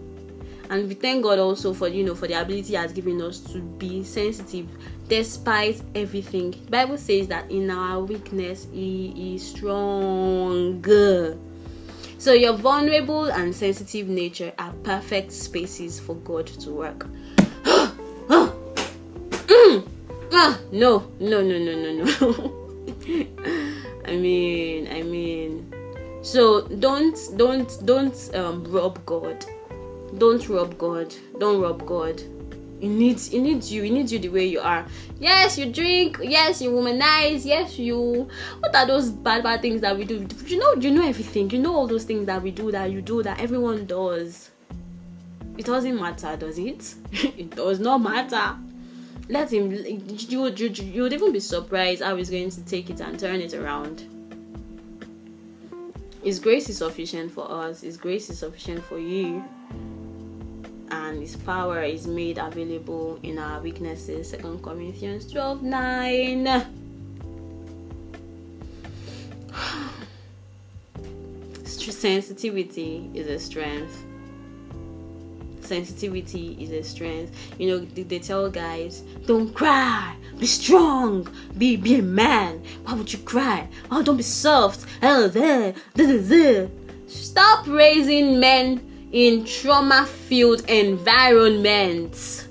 and 0.69 0.87
we 0.87 0.93
thank 0.93 1.23
god 1.23 1.39
also 1.39 1.73
for 1.73 1.87
you 1.87 2.03
know 2.03 2.15
for 2.15 2.27
the 2.27 2.33
ability 2.33 2.69
he 2.69 2.73
has 2.73 2.93
given 2.93 3.21
us 3.21 3.39
to 3.39 3.59
be 3.59 4.03
sensitive 4.03 4.67
despite 5.07 5.81
everything. 5.95 6.51
The 6.51 6.71
bible 6.71 6.97
says 6.97 7.27
that 7.27 7.51
in 7.51 7.69
our 7.69 8.03
weakness 8.03 8.67
he 8.71 9.35
is 9.35 9.45
strong. 9.45 10.83
So 12.17 12.31
your 12.31 12.53
vulnerable 12.53 13.25
and 13.25 13.53
sensitive 13.53 14.07
nature 14.07 14.53
are 14.57 14.71
perfect 14.83 15.31
spaces 15.31 15.99
for 15.99 16.15
god 16.15 16.47
to 16.47 16.71
work. 16.71 17.07
No 20.71 21.07
no 21.19 21.41
no 21.43 21.59
no 21.59 21.73
no 21.83 21.91
no. 21.93 22.05
I 24.05 24.15
mean 24.15 24.87
i 24.91 25.03
mean. 25.03 25.71
So 26.23 26.67
don't 26.67 27.15
don't 27.35 27.69
don't 27.85 28.31
um, 28.33 28.63
rob 28.63 29.05
god 29.05 29.45
don't 30.17 30.47
rob 30.49 30.77
God. 30.77 31.13
Don't 31.39 31.61
rob 31.61 31.85
God. 31.85 32.21
He 32.79 32.89
needs 32.89 33.29
he 33.29 33.39
needs 33.39 33.71
you. 33.71 33.83
He 33.83 33.89
needs 33.89 34.11
you 34.11 34.19
the 34.19 34.29
way 34.29 34.45
you 34.45 34.59
are. 34.59 34.85
Yes, 35.17 35.57
you 35.57 35.71
drink. 35.71 36.19
Yes, 36.21 36.61
you 36.61 36.69
womanize. 36.69 37.45
Yes, 37.45 37.79
you. 37.79 38.27
What 38.59 38.75
are 38.75 38.85
those 38.85 39.09
bad 39.09 39.43
bad 39.43 39.61
things 39.61 39.79
that 39.81 39.97
we 39.97 40.03
do? 40.03 40.27
You 40.45 40.59
know, 40.59 40.73
you 40.73 40.91
know 40.91 41.07
everything. 41.07 41.49
You 41.49 41.59
know 41.59 41.73
all 41.73 41.87
those 41.87 42.03
things 42.03 42.25
that 42.25 42.41
we 42.41 42.51
do 42.51 42.71
that 42.71 42.91
you 42.91 43.01
do 43.01 43.23
that 43.23 43.39
everyone 43.39 43.85
does. 43.85 44.51
It 45.57 45.65
doesn't 45.65 45.95
matter, 45.95 46.35
does 46.35 46.59
it? 46.59 46.95
it 47.13 47.55
does 47.55 47.79
not 47.79 47.99
matter. 47.99 48.57
Let 49.29 49.53
him. 49.53 49.71
You, 49.71 50.49
you 50.49 50.67
you 50.67 51.03
would 51.03 51.13
even 51.13 51.31
be 51.31 51.39
surprised 51.39 52.03
how 52.03 52.17
he's 52.17 52.29
going 52.29 52.49
to 52.49 52.65
take 52.65 52.89
it 52.89 52.99
and 52.99 53.17
turn 53.17 53.39
it 53.39 53.53
around. 53.53 54.09
His 56.21 56.39
grace 56.39 56.67
is 56.67 56.79
sufficient 56.79 57.31
for 57.31 57.49
us. 57.49 57.79
His 57.79 57.95
grace 57.95 58.29
is 58.29 58.39
sufficient 58.39 58.83
for 58.83 58.99
you 58.99 59.43
and 61.13 61.21
his 61.21 61.35
power 61.35 61.83
is 61.83 62.07
made 62.07 62.39
available 62.39 63.19
in 63.21 63.37
our 63.37 63.61
weaknesses. 63.61 64.31
Second 64.31 64.63
Corinthians 64.63 65.31
12 65.31 65.61
9. 65.61 66.65
Sensitivity 71.63 73.11
is 73.13 73.27
a 73.27 73.39
strength. 73.39 74.03
Sensitivity 75.61 76.57
is 76.59 76.71
a 76.71 76.81
strength. 76.83 77.31
You 77.59 77.67
know, 77.69 77.79
they 77.85 78.19
tell 78.19 78.49
guys, 78.49 79.03
don't 79.27 79.53
cry, 79.53 80.15
be 80.37 80.47
strong, 80.47 81.27
be 81.57 81.77
be 81.77 81.99
a 81.99 82.01
man. 82.01 82.63
Why 82.83 82.95
would 82.95 83.13
you 83.13 83.19
cry? 83.19 83.69
Oh, 83.91 84.01
don't 84.01 84.17
be 84.17 84.23
soft. 84.23 84.85
There, 84.99 85.73
This 85.93 86.09
is 86.09 86.31
it. 86.31 86.71
Stop 87.07 87.67
raising 87.67 88.39
men 88.39 88.92
in 89.13 89.45
trauma 89.45 90.05
filled 90.05 90.67
environments 90.69 92.47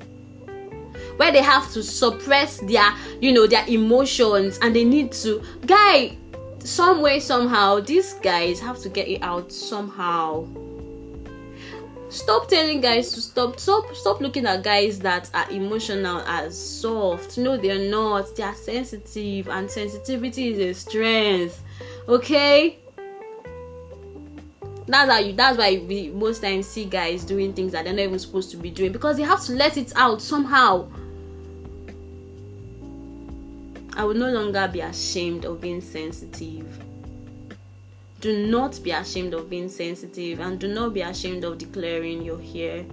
where 1.17 1.31
they 1.31 1.43
have 1.43 1.71
to 1.73 1.83
suppress 1.83 2.59
their 2.61 2.95
you 3.21 3.33
know 3.33 3.47
their 3.47 3.67
emotions 3.69 4.59
and 4.63 4.75
they 4.75 4.85
need 4.85 5.13
to 5.13 5.43
guy 5.67 6.17
some 6.61 7.03
way 7.03 7.21
somehow 7.21 7.81
these 7.81 8.15
guys 8.15 8.61
have 8.61 8.79
to 8.79 8.89
get 8.89 9.09
it 9.09 9.21
out 9.23 9.53
somehow. 9.53 10.47
Stop 12.09 12.47
telling 12.49 12.81
guys 12.81 13.11
to 13.13 13.21
stop 13.21 13.59
stop 13.59 13.93
stop 13.95 14.21
looking 14.21 14.47
at 14.47 14.63
guys 14.63 14.99
that 15.01 15.29
are 15.35 15.51
emotional 15.51 16.21
as 16.21 16.57
soft. 16.57 17.37
No 17.39 17.57
they're 17.57 17.91
not. 17.91 18.37
They 18.37 18.45
are 18.45 18.55
sensitive 18.55 19.49
and 19.49 19.69
sensitivity 19.71 20.53
is 20.53 20.59
a 20.59 20.73
strength 20.79 21.63
okay 22.09 22.79
that's 24.87 25.11
how 25.11 25.19
you 25.19 25.33
that's 25.33 25.59
why 25.59 25.79
we 25.87 26.09
most 26.09 26.43
times 26.43 26.67
see 26.67 26.85
guys 26.85 27.25
doing 27.25 27.53
things 27.53 27.73
that 27.73 27.85
they're 27.85 27.95
not 27.95 28.03
even 28.03 28.19
supposed 28.19 28.51
to 28.51 28.57
be 28.57 28.71
doing 28.71 28.93
because 28.93 29.17
they 29.17 29.23
have 29.23 29.43
to 29.43 29.53
let 29.53 29.77
it 29.77 29.93
out 29.97 30.21
somehow 30.21 30.87
i 33.97 34.05
will 34.05 34.15
no 34.15 34.31
longer 34.31 34.69
be 34.73 34.81
ashamed 34.81 35.45
of 35.45 35.61
being 35.61 35.81
sensitive 35.81 36.79
do 38.21 38.47
not 38.47 38.81
be 38.83 38.93
ashamed 38.93 39.35
of 39.35 39.51
being 39.51 39.69
sensitive 39.69 40.41
and 40.41 40.59
do 40.59 40.69
not 40.69 40.95
be 40.95 41.01
ashamed 41.01 41.45
of 41.45 41.59
declaring 41.59 42.23
you're 42.23 42.39
here 42.39 42.85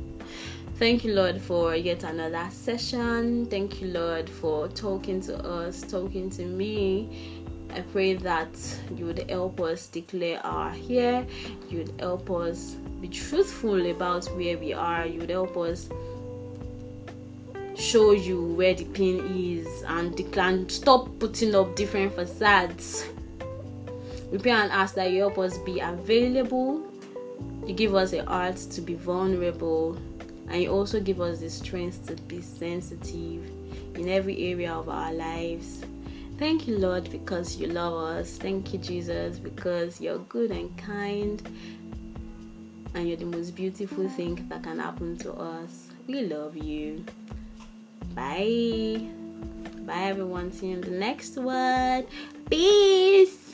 Thank 0.80 1.04
you, 1.04 1.14
Lord, 1.14 1.42
for 1.42 1.76
yet 1.76 2.06
another 2.06 2.48
session. 2.52 3.48
Thank 3.48 3.82
you, 3.82 3.90
Lord, 3.90 4.30
for 4.30 4.70
talking 4.70 5.20
to 5.24 5.38
us, 5.46 5.82
talking 5.82 6.30
to 6.30 6.46
me. 6.46 7.39
I 7.74 7.82
pray 7.82 8.14
that 8.16 8.50
you 8.96 9.06
would 9.06 9.30
help 9.30 9.60
us 9.60 9.88
declare 9.88 10.46
our 10.46 10.72
here. 10.72 11.26
You 11.70 11.80
would 11.80 11.94
help 12.00 12.30
us 12.32 12.76
be 13.02 13.08
truthful 13.08 13.90
about 13.92 14.26
where 14.36 14.58
we 14.58 14.74
are. 14.74 15.06
You 15.06 15.20
would 15.20 15.30
help 15.30 15.56
us 15.58 15.90
show 17.76 18.12
you 18.12 18.44
where 18.44 18.74
the 18.74 18.86
pain 18.86 19.20
is 19.36 19.84
and 19.88 20.16
declare 20.16 20.68
stop 20.70 21.08
putting 21.20 21.56
up 21.56 21.76
different 21.76 22.14
facades 22.14 23.06
we 24.32 24.38
pray 24.38 24.52
and 24.52 24.72
ask 24.72 24.94
that 24.94 25.12
you 25.12 25.22
help 25.22 25.40
us 25.40 25.58
be 25.58 25.80
available. 25.80 26.84
You 27.66 27.74
give 27.74 27.96
us 27.96 28.12
the 28.12 28.24
heart 28.26 28.58
to 28.58 28.82
be 28.82 28.94
vulnerable, 28.94 29.98
and 30.50 30.62
you 30.62 30.70
also 30.70 31.00
give 31.00 31.20
us 31.20 31.40
the 31.40 31.50
strength 31.50 32.08
to 32.08 32.16
be 32.24 32.42
sensitive 32.42 33.44
in 33.96 34.08
every 34.08 34.52
area 34.52 34.72
of 34.72 34.88
our 34.88 35.12
lives. 35.12 35.84
Thank 36.40 36.70
you, 36.70 36.78
Lord, 36.78 37.12
because 37.12 37.58
you 37.58 37.68
love 37.68 37.94
us. 38.16 38.38
Thank 38.38 38.72
you, 38.72 38.80
Jesus, 38.80 39.38
because 39.38 40.00
you're 40.00 40.20
good 40.20 40.52
and 40.52 40.76
kind, 40.78 41.46
and 42.96 43.10
you're 43.10 43.18
the 43.18 43.26
most 43.26 43.58
beautiful 43.58 44.08
thing 44.08 44.48
that 44.48 44.64
can 44.64 44.80
happen 44.80 45.18
to 45.18 45.34
us. 45.34 45.90
We 46.08 46.22
love 46.22 46.56
you. 46.56 47.04
Bye. 48.16 49.06
Bye, 49.86 50.04
everyone. 50.04 50.54
See 50.54 50.68
you 50.68 50.76
in 50.76 50.82
the 50.82 50.92
next 50.92 51.36
one. 51.36 52.06
Peace. 52.50 53.49